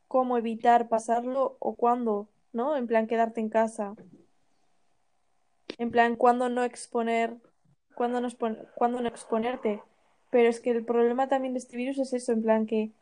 cómo 0.08 0.38
evitar 0.38 0.88
pasarlo 0.88 1.56
o 1.58 1.74
cuándo, 1.74 2.28
¿no? 2.52 2.76
En 2.76 2.86
plan, 2.86 3.06
quedarte 3.06 3.40
en 3.40 3.48
casa. 3.50 3.94
En 5.78 5.90
plan, 5.90 6.16
cuándo 6.16 6.48
no 6.48 6.64
exponer, 6.64 7.36
cuándo 7.94 8.20
no, 8.20 8.28
expon- 8.28 8.66
cuándo 8.76 9.00
no 9.00 9.08
exponerte. 9.08 9.82
Pero 10.30 10.48
es 10.48 10.60
que 10.60 10.70
el 10.70 10.84
problema 10.84 11.28
también 11.28 11.54
de 11.54 11.58
este 11.58 11.76
virus 11.76 11.98
es 11.98 12.12
eso, 12.12 12.32
en 12.32 12.42
plan 12.42 12.66
que 12.66 12.92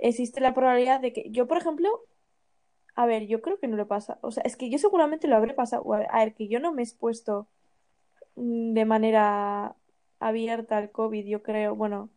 existe 0.00 0.40
la 0.40 0.54
probabilidad 0.54 1.00
de 1.00 1.12
que 1.12 1.30
yo, 1.30 1.46
por 1.46 1.58
ejemplo, 1.58 1.88
a 2.94 3.06
ver, 3.06 3.26
yo 3.26 3.40
creo 3.40 3.58
que 3.58 3.68
no 3.68 3.76
le 3.76 3.86
pasa. 3.86 4.18
O 4.22 4.30
sea, 4.30 4.42
es 4.44 4.56
que 4.56 4.70
yo 4.70 4.78
seguramente 4.78 5.28
lo 5.28 5.36
habré 5.36 5.54
pasado. 5.54 5.84
A 5.94 6.18
ver, 6.18 6.34
que 6.34 6.48
yo 6.48 6.60
no 6.60 6.72
me 6.72 6.82
he 6.82 6.84
expuesto 6.84 7.46
mm, 8.36 8.74
de 8.74 8.84
manera 8.84 9.74
abierta 10.20 10.78
al 10.78 10.90
COVID, 10.90 11.26
yo 11.26 11.42
creo. 11.42 11.74
Bueno, 11.76 12.10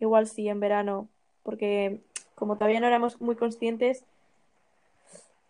igual 0.00 0.26
sí, 0.28 0.48
en 0.48 0.60
verano, 0.60 1.08
porque 1.42 2.00
como 2.34 2.56
todavía 2.56 2.80
no 2.80 2.86
éramos 2.86 3.20
muy 3.20 3.36
conscientes, 3.36 4.04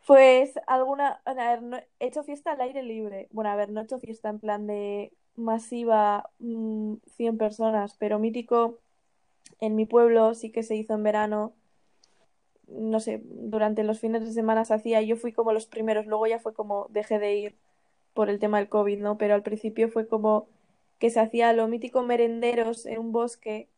pues 0.07 0.53
alguna, 0.67 1.21
a 1.25 1.35
ver, 1.35 1.89
he 1.99 2.07
hecho 2.07 2.25
fiesta 2.25 2.53
al 2.53 2.61
aire 2.61 2.83
libre. 2.83 3.29
Bueno, 3.33 3.51
a 3.51 3.57
ver, 3.57 3.71
no 3.71 3.81
he 3.81 3.85
hecho 3.85 3.99
fiesta 3.99 4.29
en 4.29 4.39
plan 4.39 4.67
de 4.67 5.13
masiva, 5.37 6.31
mm, 6.41 6.95
100 7.17 7.39
personas, 7.39 7.97
pero 7.99 8.19
mítico 8.19 8.79
en 9.61 9.77
mi 9.77 9.87
pueblo 9.87 10.35
sí 10.35 10.51
que 10.51 10.63
se 10.63 10.77
hizo 10.77 10.95
en 10.95 11.03
verano 11.03 11.53
no 12.69 13.01
sé, 13.01 13.23
durante 13.25 13.85
los 13.85 14.01
fines 14.01 14.25
de 14.25 14.33
semana 14.33 14.65
se 14.65 14.75
hacía, 14.75 15.03
yo 15.03 15.17
fui 15.17 15.33
como 15.33 15.53
los 15.53 15.67
primeros, 15.67 16.07
luego 16.07 16.27
ya 16.27 16.39
fue 16.39 16.55
como 16.55 16.87
dejé 16.91 17.19
de 17.19 17.35
ir 17.37 17.55
por 18.15 18.31
el 18.31 18.39
tema 18.39 18.59
del 18.59 18.69
COVID, 18.69 19.01
¿no? 19.01 19.19
Pero 19.19 19.35
al 19.35 19.43
principio 19.43 19.89
fue 19.91 20.07
como 20.09 20.49
que 20.99 21.11
se 21.11 21.21
hacía 21.21 21.53
lo 21.53 21.69
mítico 21.69 22.03
merenderos 22.03 22.87
en 22.87 22.99
un 22.99 23.13
bosque 23.13 23.69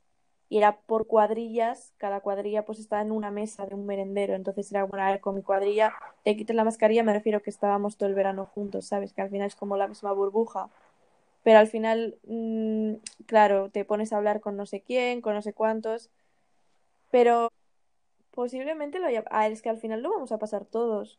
y 0.49 0.59
era 0.59 0.77
por 0.81 1.07
cuadrillas, 1.07 1.93
cada 1.99 2.21
cuadrilla 2.21 2.65
pues 2.65 2.79
estaba 2.79 3.03
en 3.03 3.11
una 3.13 3.31
mesa 3.31 3.67
de 3.67 3.75
un 3.75 3.87
merendero, 3.87 4.35
entonces 4.35 4.71
era 4.71 4.85
bueno, 4.85 5.05
a 5.05 5.11
ver, 5.11 5.21
con 5.21 5.35
mi 5.35 5.43
cuadrilla 5.43 5.93
te 6.25 6.37
quites 6.37 6.55
la 6.55 6.65
mascarilla, 6.65 7.03
me 7.03 7.13
refiero 7.13 7.43
que 7.43 7.51
estábamos 7.51 7.97
todo 7.97 8.09
el 8.09 8.15
verano 8.15 8.47
juntos, 8.47 8.87
¿sabes? 8.87 9.13
Que 9.13 9.23
al 9.23 9.31
final 9.31 9.49
es 9.49 9.57
como 9.57 9.77
la 9.77 9.89
misma 9.89 10.13
burbuja. 10.13 10.69
Pero 11.43 11.59
al 11.61 11.69
final, 11.69 12.19
mmm, 12.27 12.95
claro, 13.27 13.71
te 13.71 13.85
pones 13.85 14.13
a 14.13 14.17
hablar 14.19 14.41
con 14.41 14.57
no 14.57 14.67
sé 14.67 14.81
quién, 14.81 15.21
con 15.21 15.35
no 15.35 15.43
sé 15.43 15.53
cuántos, 15.53 16.11
pero 17.11 17.53
posiblemente 18.37 19.01
lo 19.01 19.07
haya... 19.07 19.25
Ah, 19.31 19.49
es 19.49 19.63
que 19.63 19.71
al 19.71 19.79
final 19.79 20.03
lo 20.03 20.11
vamos 20.11 20.31
a 20.31 20.39
pasar 20.39 20.67
todos, 20.67 21.19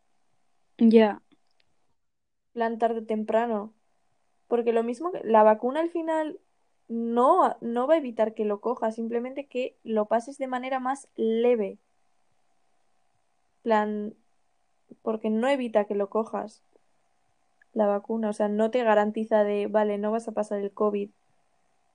Ya, 0.77 1.21
plan 2.57 2.79
tarde 2.79 3.01
o 3.01 3.05
temprano. 3.05 3.71
Porque 4.47 4.73
lo 4.73 4.81
mismo 4.81 5.11
que 5.11 5.21
la 5.23 5.43
vacuna 5.43 5.79
al 5.79 5.91
final 5.91 6.39
no, 6.87 7.55
no 7.61 7.85
va 7.85 7.93
a 7.93 7.97
evitar 7.97 8.33
que 8.33 8.45
lo 8.45 8.61
cojas, 8.61 8.95
simplemente 8.95 9.45
que 9.45 9.77
lo 9.83 10.07
pases 10.07 10.39
de 10.39 10.47
manera 10.47 10.79
más 10.79 11.07
leve. 11.15 11.77
Plan, 13.61 14.15
porque 15.03 15.29
no 15.29 15.47
evita 15.47 15.85
que 15.85 15.93
lo 15.93 16.09
cojas 16.09 16.63
la 17.73 17.85
vacuna, 17.85 18.29
o 18.29 18.33
sea, 18.33 18.47
no 18.47 18.71
te 18.71 18.83
garantiza 18.83 19.43
de, 19.43 19.67
vale, 19.67 19.99
no 19.99 20.11
vas 20.11 20.27
a 20.27 20.31
pasar 20.31 20.59
el 20.59 20.71
COVID. 20.71 21.11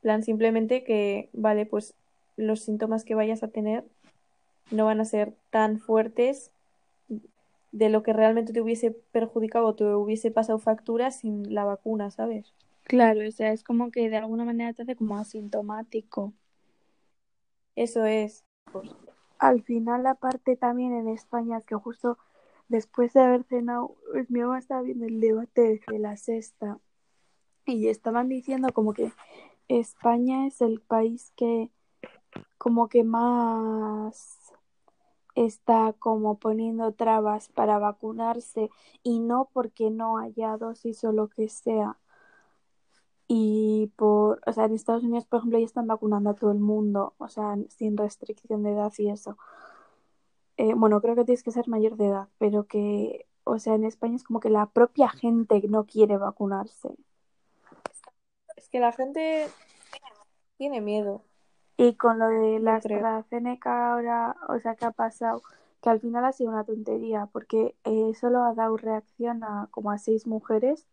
Plan, 0.00 0.22
simplemente 0.22 0.84
que, 0.84 1.28
vale, 1.32 1.66
pues 1.66 1.96
los 2.36 2.60
síntomas 2.60 3.04
que 3.04 3.16
vayas 3.16 3.42
a 3.42 3.48
tener 3.48 3.84
no 4.72 4.86
van 4.86 5.00
a 5.00 5.04
ser 5.04 5.34
tan 5.50 5.78
fuertes 5.78 6.50
de 7.72 7.88
lo 7.88 8.02
que 8.02 8.12
realmente 8.12 8.52
te 8.52 8.60
hubiese 8.60 8.90
perjudicado 8.90 9.66
o 9.66 9.74
te 9.74 9.84
hubiese 9.84 10.30
pasado 10.30 10.58
factura 10.58 11.10
sin 11.10 11.54
la 11.54 11.64
vacuna, 11.64 12.10
¿sabes? 12.10 12.52
claro, 12.84 13.26
o 13.26 13.30
sea, 13.30 13.52
es 13.52 13.64
como 13.64 13.90
que 13.90 14.10
de 14.10 14.18
alguna 14.18 14.44
manera 14.44 14.72
te 14.72 14.82
hace 14.82 14.96
como 14.96 15.16
asintomático. 15.16 16.32
Eso 17.74 18.04
es. 18.04 18.44
Al 19.38 19.62
final, 19.62 20.02
la 20.02 20.14
parte 20.14 20.56
también 20.56 20.92
en 20.92 21.08
España 21.08 21.56
es 21.56 21.64
que 21.64 21.74
justo 21.74 22.18
después 22.68 23.12
de 23.12 23.20
haber 23.20 23.44
cenado, 23.44 23.96
pues 24.10 24.30
mi 24.30 24.40
mamá 24.40 24.58
estaba 24.58 24.82
viendo 24.82 25.06
el 25.06 25.20
debate 25.20 25.80
de 25.86 25.98
la 25.98 26.16
sexta 26.16 26.78
y 27.64 27.88
estaban 27.88 28.28
diciendo 28.28 28.72
como 28.72 28.92
que 28.92 29.12
España 29.68 30.46
es 30.46 30.60
el 30.60 30.80
país 30.80 31.32
que 31.36 31.70
como 32.58 32.88
que 32.88 33.04
más 33.04 34.41
está 35.34 35.94
como 35.98 36.38
poniendo 36.38 36.92
trabas 36.92 37.48
para 37.48 37.78
vacunarse 37.78 38.70
y 39.02 39.20
no 39.20 39.48
porque 39.52 39.90
no 39.90 40.18
haya 40.18 40.56
dosis 40.56 41.04
o 41.04 41.12
lo 41.12 41.28
que 41.28 41.48
sea. 41.48 41.98
Y 43.28 43.90
por, 43.96 44.42
o 44.46 44.52
sea, 44.52 44.66
en 44.66 44.74
Estados 44.74 45.04
Unidos, 45.04 45.24
por 45.26 45.38
ejemplo, 45.38 45.58
ya 45.58 45.64
están 45.64 45.86
vacunando 45.86 46.30
a 46.30 46.34
todo 46.34 46.52
el 46.52 46.58
mundo, 46.58 47.14
o 47.18 47.28
sea, 47.28 47.56
sin 47.68 47.96
restricción 47.96 48.62
de 48.62 48.72
edad 48.72 48.92
y 48.98 49.08
eso. 49.08 49.38
Eh, 50.58 50.74
bueno, 50.74 51.00
creo 51.00 51.16
que 51.16 51.24
tienes 51.24 51.42
que 51.42 51.50
ser 51.50 51.68
mayor 51.68 51.96
de 51.96 52.06
edad, 52.08 52.28
pero 52.38 52.66
que, 52.66 53.26
o 53.44 53.58
sea, 53.58 53.74
en 53.74 53.84
España 53.84 54.16
es 54.16 54.24
como 54.24 54.40
que 54.40 54.50
la 54.50 54.66
propia 54.66 55.08
gente 55.08 55.62
no 55.68 55.86
quiere 55.86 56.18
vacunarse. 56.18 56.90
Es 58.56 58.68
que 58.68 58.80
la 58.80 58.92
gente 58.92 59.48
tiene 60.58 60.80
miedo, 60.80 61.24
Y 61.82 61.96
con 61.96 62.18
lo 62.18 62.28
de 62.28 62.60
la. 62.60 62.76
AstraZeneca 62.76 63.92
ahora, 63.92 64.36
o 64.48 64.58
sea, 64.60 64.74
¿qué 64.76 64.86
ha 64.86 64.90
pasado? 64.92 65.42
Que 65.82 65.90
al 65.90 66.00
final 66.00 66.24
ha 66.24 66.32
sido 66.32 66.50
una 66.50 66.64
tontería, 66.64 67.26
porque 67.32 67.76
eh, 67.84 68.14
solo 68.18 68.42
ha 68.44 68.54
dado 68.54 68.76
reacción 68.78 69.44
a 69.44 69.68
como 69.70 69.90
a 69.90 69.98
seis 69.98 70.26
mujeres 70.26 70.86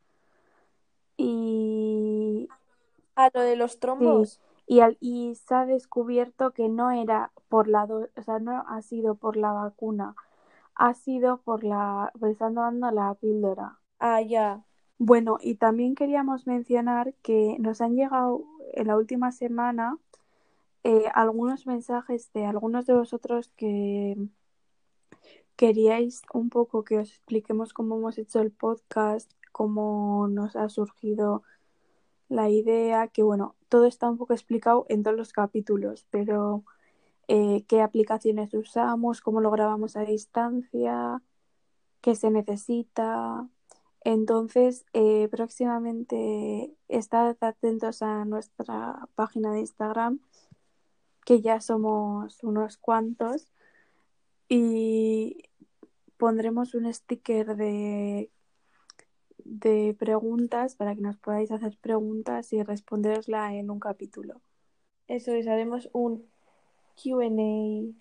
y 1.18 2.50
Ah, 3.16 3.30
lo 3.36 3.42
de 3.42 3.56
los 3.56 3.80
sí, 3.98 4.32
trombos. 4.32 4.42
y, 4.68 4.80
al, 4.82 4.98
y 5.00 5.36
se 5.36 5.54
ha 5.56 5.66
descubierto 5.66 6.52
que 6.54 6.70
no 6.70 6.92
era 6.92 7.32
por 7.50 7.68
la 7.68 7.86
do- 7.88 8.10
o 8.16 8.22
sea, 8.24 8.40
no 8.40 8.64
ha 8.68 8.82
sido 8.82 9.16
por 9.16 9.38
la 9.38 9.52
vacuna, 9.52 10.16
ha 10.76 10.94
sido 10.96 11.42
por 11.42 11.64
la, 11.64 12.12
pues 12.20 12.34
están 12.34 12.56
dando 12.56 12.92
la 12.92 13.14
píldora. 13.16 13.80
Ah, 14.00 14.20
ya. 14.22 14.64
Bueno, 15.00 15.38
y 15.42 15.56
también 15.56 15.96
queríamos 15.96 16.46
mencionar 16.46 17.14
que 17.24 17.56
nos 17.60 17.82
han 17.82 17.96
llegado 17.96 18.44
en 18.74 18.88
la 18.88 18.98
última 18.98 19.32
semana 19.32 19.98
eh, 20.84 21.06
algunos 21.14 21.68
mensajes 21.68 22.32
de 22.34 22.46
algunos 22.46 22.86
de 22.86 22.94
vosotros 22.94 23.52
que 23.56 24.18
queríais 25.56 26.22
un 26.34 26.50
poco 26.50 26.84
que 26.84 27.00
os 27.00 27.10
expliquemos 27.10 27.74
cómo 27.74 27.98
hemos 27.98 28.18
hecho 28.18 28.40
el 28.40 28.52
podcast, 28.52 29.32
cómo 29.52 30.28
nos 30.30 30.56
ha 30.56 30.70
surgido 30.70 31.44
la 32.30 32.50
idea, 32.50 33.08
que 33.10 33.24
bueno, 33.24 33.56
todo 33.68 33.86
está 33.86 34.10
un 34.10 34.18
poco 34.18 34.34
explicado 34.34 34.86
en 34.90 35.04
todos 35.04 35.18
los 35.18 35.34
capítulos, 35.34 36.06
pero 36.12 36.64
eh, 37.28 37.66
qué 37.68 37.82
aplicaciones 37.82 38.54
usamos, 38.54 39.22
cómo 39.22 39.42
lo 39.42 39.52
grabamos 39.52 39.98
a 39.98 40.02
distancia, 40.02 41.22
qué 42.02 42.16
se 42.16 42.32
necesita. 42.32 43.48
Entonces, 44.04 44.86
eh, 44.94 45.28
próximamente 45.30 46.74
estad 46.88 47.36
atentos 47.42 48.02
a 48.02 48.26
nuestra 48.26 49.08
página 49.16 49.52
de 49.52 49.60
Instagram, 49.62 50.22
que 51.30 51.42
ya 51.42 51.62
somos 51.62 52.44
unos 52.44 52.78
cuantos, 52.78 53.52
y 54.48 55.44
pondremos 56.18 56.74
un 56.74 56.92
sticker 56.92 57.56
de, 57.56 58.32
de 59.38 59.96
preguntas 60.00 60.74
para 60.74 60.96
que 60.96 61.02
nos 61.02 61.18
podáis 61.18 61.52
hacer 61.52 61.78
preguntas 61.80 62.52
y 62.52 62.64
responderosla 62.64 63.54
en 63.54 63.70
un 63.70 63.80
capítulo. 63.80 64.42
Eso 65.08 65.32
es, 65.34 65.48
haremos 65.48 65.88
un 65.94 66.26
Q&A 66.96 67.94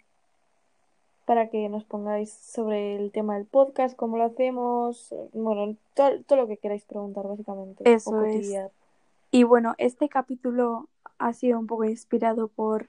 para 1.27 1.51
que 1.51 1.69
nos 1.69 1.85
pongáis 1.85 2.33
sobre 2.33 2.97
el 2.97 3.13
tema 3.13 3.37
del 3.37 3.45
podcast, 3.45 3.95
cómo 3.95 4.17
lo 4.17 4.25
hacemos, 4.25 5.15
bueno, 5.35 5.77
todo, 5.93 6.23
todo 6.23 6.39
lo 6.39 6.49
que 6.49 6.57
queráis 6.57 6.87
preguntar, 6.87 7.29
básicamente, 7.29 7.93
Eso 7.93 8.25
es. 8.25 8.59
Y 9.31 9.43
bueno, 9.43 9.75
este 9.77 10.09
capítulo 10.09 10.89
ha 11.19 11.35
sido 11.35 11.59
un 11.59 11.67
poco 11.67 11.85
inspirado 11.85 12.49
por 12.49 12.89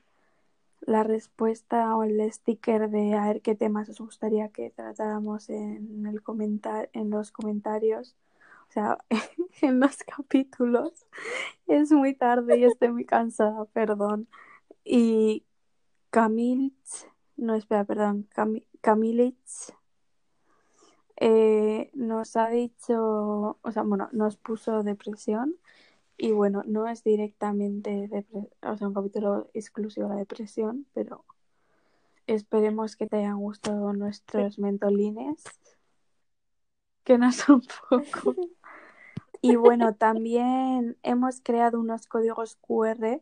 la 0.81 1.03
respuesta 1.03 1.95
o 1.95 2.03
el 2.03 2.31
sticker 2.31 2.89
de 2.89 3.13
a 3.15 3.27
ver 3.27 3.41
qué 3.41 3.55
temas 3.55 3.89
os 3.89 3.99
gustaría 3.99 4.49
que 4.49 4.69
tratáramos 4.71 5.49
en 5.49 6.05
el 6.07 6.21
comentar 6.23 6.89
en 6.93 7.09
los 7.09 7.31
comentarios. 7.31 8.15
O 8.69 8.71
sea, 8.71 8.97
en 9.61 9.79
los 9.79 9.97
capítulos. 9.97 11.05
Es 11.67 11.91
muy 11.91 12.13
tarde 12.15 12.57
y 12.57 12.63
estoy 12.65 12.91
muy 12.91 13.05
cansada, 13.05 13.65
perdón. 13.65 14.27
Y 14.83 15.45
Camil, 16.11 16.75
no 17.37 17.55
espera, 17.55 17.83
perdón, 17.83 18.27
Cami, 18.33 18.65
Camilitz 18.81 19.73
eh, 21.21 21.91
nos 21.93 22.35
ha 22.37 22.49
dicho, 22.49 23.59
o 23.61 23.71
sea, 23.71 23.83
bueno, 23.83 24.09
nos 24.13 24.37
puso 24.37 24.83
depresión 24.83 25.55
y 26.19 26.31
bueno, 26.31 26.63
no 26.67 26.87
es 26.87 27.03
directamente 27.03 28.09
o 28.61 28.77
sea, 28.77 28.87
un 28.87 28.93
capítulo 28.93 29.49
exclusivo 29.53 30.09
de 30.09 30.13
la 30.15 30.19
depresión, 30.19 30.85
pero 30.93 31.23
esperemos 32.27 32.97
que 32.97 33.07
te 33.07 33.17
hayan 33.17 33.39
gustado 33.39 33.93
nuestros 33.93 34.59
mentolines, 34.59 35.41
que 37.05 37.17
no 37.17 37.31
son 37.31 37.63
poco. 37.89 38.35
Y 39.41 39.55
bueno, 39.55 39.95
también 39.95 40.97
hemos 41.03 41.39
creado 41.39 41.79
unos 41.79 42.05
códigos 42.05 42.57
QR 42.57 43.21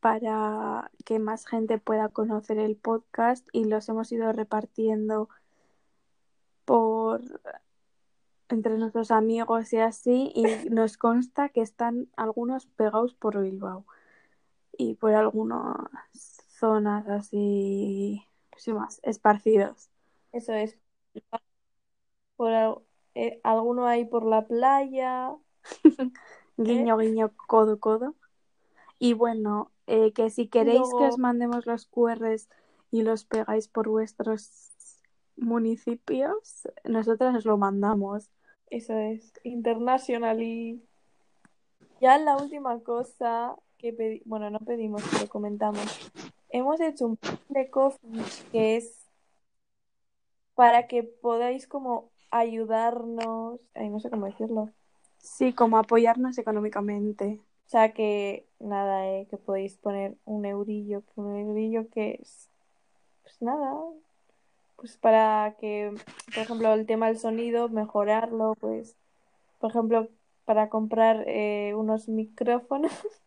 para 0.00 0.90
que 1.04 1.20
más 1.20 1.46
gente 1.46 1.78
pueda 1.78 2.08
conocer 2.08 2.58
el 2.58 2.74
podcast 2.74 3.46
y 3.52 3.64
los 3.64 3.88
hemos 3.88 4.10
ido 4.10 4.32
repartiendo 4.32 5.28
por 6.64 7.22
entre 8.48 8.78
nuestros 8.78 9.10
amigos 9.10 9.72
y 9.72 9.78
así 9.78 10.32
y 10.34 10.70
nos 10.70 10.96
consta 10.96 11.48
que 11.48 11.60
están 11.60 12.08
algunos 12.16 12.66
pegados 12.66 13.14
por 13.14 13.40
Bilbao 13.40 13.84
y 14.76 14.94
por 14.94 15.14
algunas 15.14 15.76
zonas 16.48 17.06
así 17.08 18.24
sí 18.56 18.72
más 18.72 19.00
esparcidos. 19.02 19.90
Eso 20.32 20.52
es. 20.52 20.78
Por 22.36 22.52
eh, 23.14 23.40
alguno 23.42 23.86
hay 23.86 24.04
por 24.04 24.24
la 24.24 24.46
playa, 24.46 25.34
Guiño, 26.56 26.98
guiño, 26.98 27.32
codo, 27.46 27.78
codo. 27.78 28.16
Y 28.98 29.12
bueno, 29.12 29.70
eh, 29.86 30.12
que 30.12 30.28
si 30.28 30.48
queréis 30.48 30.88
que 30.98 31.06
os 31.06 31.18
mandemos 31.18 31.66
los 31.66 31.86
QRs 31.86 32.48
y 32.90 33.02
los 33.02 33.24
pegáis 33.24 33.68
por 33.68 33.88
vuestros 33.88 34.50
municipios, 35.36 36.68
nosotras 36.84 37.36
os 37.36 37.44
lo 37.44 37.56
mandamos. 37.58 38.30
Eso 38.70 38.96
es, 38.98 39.32
international 39.44 40.42
y 40.42 40.82
ya 42.00 42.18
la 42.18 42.36
última 42.36 42.78
cosa 42.80 43.56
que 43.76 43.92
pedimos, 43.92 44.26
bueno, 44.26 44.50
no 44.50 44.60
pedimos, 44.60 45.02
pero 45.10 45.28
comentamos. 45.28 46.10
Hemos 46.50 46.80
hecho 46.80 47.06
un 47.06 47.18
de 47.48 47.70
coffee 47.70 48.22
que 48.50 48.76
es 48.76 49.06
para 50.54 50.86
que 50.86 51.04
podáis 51.04 51.66
como 51.66 52.10
ayudarnos, 52.30 53.60
ay, 53.74 53.90
no 53.90 54.00
sé 54.00 54.10
cómo 54.10 54.26
decirlo. 54.26 54.70
Sí, 55.18 55.52
como 55.52 55.78
apoyarnos 55.78 56.38
económicamente. 56.38 57.40
O 57.66 57.70
sea 57.70 57.92
que 57.92 58.46
nada, 58.58 59.06
eh, 59.06 59.26
que 59.28 59.36
podéis 59.36 59.76
poner 59.76 60.16
un 60.24 60.46
eurillo, 60.46 61.02
que 61.02 61.20
un 61.20 61.36
eurillo 61.36 61.88
que 61.90 62.18
es, 62.22 62.48
pues 63.22 63.40
nada, 63.42 63.74
pues 64.78 64.96
para 64.96 65.56
que, 65.60 65.92
por 66.32 66.38
ejemplo, 66.38 66.72
el 66.72 66.86
tema 66.86 67.08
del 67.08 67.18
sonido, 67.18 67.68
mejorarlo, 67.68 68.54
pues, 68.60 68.96
por 69.58 69.70
ejemplo, 69.70 70.08
para 70.44 70.68
comprar 70.68 71.24
eh, 71.26 71.74
unos 71.76 72.08
micrófonos, 72.08 72.92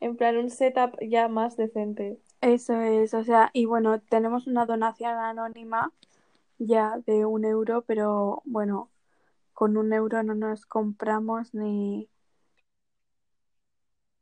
en 0.00 0.16
plan 0.16 0.38
un 0.38 0.50
setup 0.50 0.96
ya 1.02 1.28
más 1.28 1.56
decente. 1.56 2.18
Eso 2.40 2.80
es, 2.80 3.12
o 3.12 3.24
sea, 3.24 3.50
y 3.52 3.66
bueno, 3.66 4.00
tenemos 4.00 4.46
una 4.46 4.64
donación 4.64 5.12
anónima 5.12 5.92
ya 6.58 6.98
de 7.06 7.26
un 7.26 7.44
euro, 7.44 7.82
pero 7.82 8.42
bueno, 8.46 8.88
con 9.52 9.76
un 9.76 9.92
euro 9.92 10.22
no 10.22 10.34
nos 10.34 10.64
compramos 10.64 11.52
ni 11.52 12.08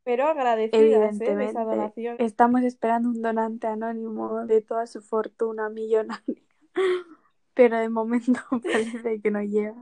Pero 0.06 0.28
agradecidas, 0.28 1.20
¿eh? 1.20 1.34
de 1.34 1.44
esa 1.46 1.64
donación. 1.64 2.14
estamos 2.20 2.62
esperando 2.62 3.08
un 3.08 3.20
donante 3.22 3.66
anónimo 3.66 4.46
de 4.46 4.62
toda 4.62 4.86
su 4.86 5.02
fortuna 5.02 5.68
millonaria, 5.68 6.42
pero 7.54 7.76
de 7.76 7.88
momento 7.88 8.38
parece 8.62 9.20
que 9.20 9.30
no 9.32 9.42
llega. 9.42 9.74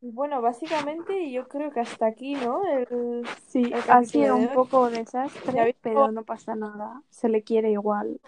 Bueno, 0.00 0.40
básicamente 0.40 1.30
yo 1.30 1.48
creo 1.48 1.70
que 1.70 1.80
hasta 1.80 2.06
aquí, 2.06 2.34
¿no? 2.34 2.62
El, 2.66 3.26
Sí, 3.48 3.64
el 3.64 3.82
ha 3.90 4.02
sido 4.04 4.36
un 4.36 4.48
poco 4.54 4.88
desastre, 4.88 5.76
pero 5.82 6.12
no 6.12 6.24
pasa 6.24 6.54
nada, 6.54 7.02
se 7.10 7.28
le 7.28 7.42
quiere 7.42 7.70
igual. 7.70 8.22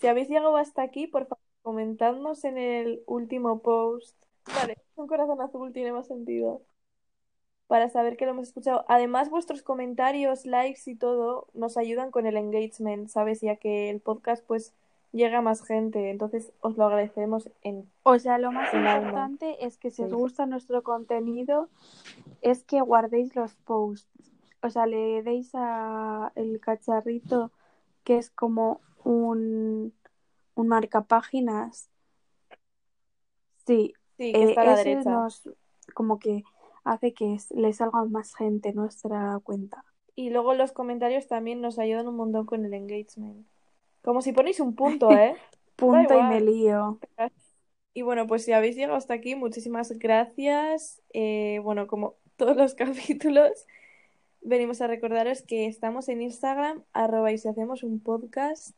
si 0.00 0.08
habéis 0.08 0.28
llegado 0.28 0.56
hasta 0.56 0.82
aquí, 0.82 1.06
por 1.06 1.28
favor, 1.28 1.44
comentadnos 1.62 2.42
en 2.42 2.58
el 2.58 3.04
último 3.06 3.62
post. 3.62 4.16
Vale, 4.52 4.78
un 4.96 5.06
corazón 5.06 5.40
azul 5.42 5.72
tiene 5.72 5.92
más 5.92 6.08
sentido. 6.08 6.62
Para 7.72 7.88
saber 7.88 8.18
que 8.18 8.26
lo 8.26 8.32
hemos 8.32 8.48
escuchado. 8.48 8.84
Además, 8.86 9.30
vuestros 9.30 9.62
comentarios, 9.62 10.44
likes 10.44 10.82
y 10.84 10.94
todo 10.94 11.46
nos 11.54 11.78
ayudan 11.78 12.10
con 12.10 12.26
el 12.26 12.36
engagement, 12.36 13.08
¿sabes? 13.08 13.40
Ya 13.40 13.56
que 13.56 13.88
el 13.88 13.98
podcast 14.02 14.44
pues 14.46 14.74
llega 15.10 15.38
a 15.38 15.40
más 15.40 15.64
gente. 15.64 16.10
Entonces 16.10 16.52
os 16.60 16.76
lo 16.76 16.84
agradecemos 16.84 17.48
en 17.62 17.90
O 18.02 18.18
sea, 18.18 18.36
lo 18.36 18.52
más 18.52 18.74
alma. 18.74 18.98
importante 18.98 19.64
es 19.64 19.78
que 19.78 19.90
si 19.90 20.02
os 20.02 20.12
gusta 20.12 20.44
nuestro 20.44 20.82
contenido, 20.82 21.70
es 22.42 22.62
que 22.62 22.82
guardéis 22.82 23.34
los 23.34 23.54
posts. 23.54 24.06
O 24.62 24.68
sea, 24.68 24.84
le 24.84 25.22
deis 25.22 25.50
a 25.54 26.30
el 26.34 26.60
cacharrito 26.60 27.52
que 28.04 28.18
es 28.18 28.28
como 28.28 28.82
un, 29.02 29.94
un 30.56 30.68
marcapáginas. 30.68 31.88
Sí, 33.66 33.94
Sí, 34.18 34.30
que 34.30 34.42
eh, 34.42 34.48
está 34.50 34.60
a 34.60 34.64
la 34.66 34.76
derecha. 34.76 35.10
nos 35.10 35.48
como 35.94 36.18
que 36.18 36.44
hace 36.84 37.14
que 37.14 37.38
le 37.54 37.72
salga 37.72 38.04
más 38.04 38.34
gente 38.34 38.72
nuestra 38.72 39.38
cuenta. 39.42 39.84
Y 40.14 40.30
luego 40.30 40.54
los 40.54 40.72
comentarios 40.72 41.26
también 41.26 41.60
nos 41.60 41.78
ayudan 41.78 42.08
un 42.08 42.16
montón 42.16 42.46
con 42.46 42.64
el 42.64 42.74
engagement. 42.74 43.46
Como 44.02 44.20
si 44.20 44.32
ponéis 44.32 44.60
un 44.60 44.74
punto, 44.74 45.10
¿eh? 45.18 45.36
Punto 45.76 46.18
y 46.18 46.22
me 46.22 46.40
lío. 46.40 46.98
Y 47.94 48.02
bueno, 48.02 48.26
pues 48.26 48.44
si 48.44 48.52
habéis 48.52 48.76
llegado 48.76 48.96
hasta 48.96 49.14
aquí, 49.14 49.34
muchísimas 49.34 49.98
gracias. 49.98 51.00
Eh, 51.12 51.60
bueno, 51.62 51.86
como 51.86 52.16
todos 52.36 52.56
los 52.56 52.74
capítulos, 52.74 53.66
venimos 54.40 54.80
a 54.80 54.86
recordaros 54.86 55.42
que 55.42 55.66
estamos 55.66 56.08
en 56.08 56.22
Instagram, 56.22 56.82
arroba 56.92 57.32
y 57.32 57.38
si 57.38 57.48
hacemos 57.48 57.82
un 57.82 58.00
podcast, 58.00 58.76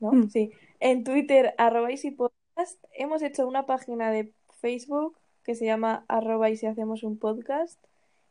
¿no? 0.00 0.12
Mm. 0.12 0.30
Sí. 0.30 0.52
En 0.80 1.04
Twitter, 1.04 1.54
arroba 1.58 1.92
y 1.92 1.96
si 1.96 2.10
podcast. 2.10 2.82
Hemos 2.92 3.22
hecho 3.22 3.46
una 3.46 3.64
página 3.64 4.10
de 4.10 4.32
Facebook 4.60 5.16
que 5.44 5.54
se 5.54 5.64
llama 5.66 6.04
arroba 6.08 6.50
y 6.50 6.56
si 6.56 6.66
hacemos 6.66 7.02
un 7.02 7.18
podcast. 7.18 7.82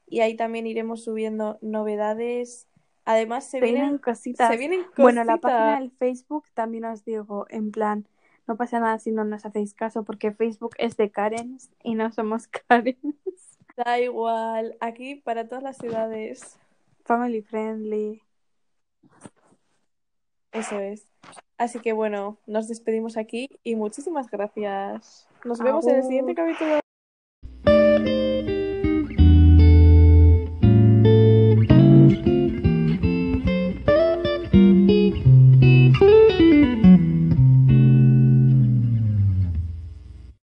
Y 0.08 0.22
ahí 0.22 0.36
también 0.36 0.68
iremos 0.68 1.04
subiendo 1.04 1.58
novedades. 1.62 2.68
Además, 3.06 3.46
se 3.46 3.60
Se 3.60 3.62
vienen, 3.62 3.82
vienen 3.82 3.98
se 3.98 4.02
cositas. 4.02 4.58
vienen 4.58 4.86
Bueno, 4.98 5.24
la 5.24 5.38
página 5.38 5.78
cositas. 5.78 5.80
del 5.80 5.92
Facebook 5.92 6.46
también 6.54 6.86
os 6.86 7.04
digo, 7.06 7.46
en 7.50 7.72
plan, 7.72 8.08
no 8.48 8.58
pasa 8.58 8.80
nada 8.80 9.00
si 9.00 9.12
no 9.12 9.24
nos 9.24 9.46
hacéis 9.46 9.74
caso 9.74 10.04
porque 10.04 10.32
Facebook 10.34 10.76
es 10.78 10.98
de 10.98 11.10
Karens 11.12 11.70
y 11.84 11.96
no 11.96 12.12
somos 12.12 12.48
Karens. 12.68 12.98
Da 13.78 14.00
igual. 14.00 14.76
Aquí 14.82 15.16
para 15.16 15.48
todas 15.48 15.64
las 15.64 15.78
ciudades. 15.78 16.58
Family 17.06 17.42
friendly. 17.42 18.22
Eso 20.52 20.80
es. 20.80 21.08
Así 21.58 21.80
que 21.80 21.94
bueno, 21.94 22.38
nos 22.46 22.68
despedimos 22.68 23.16
aquí 23.18 23.48
y 23.64 23.76
muchísimas 23.76 24.30
gracias. 24.30 25.28
Nos 25.46 25.60
vemos 25.60 25.88
en 25.88 25.96
el 25.96 26.04
siguiente 26.04 26.36
capítulo. 26.36 26.81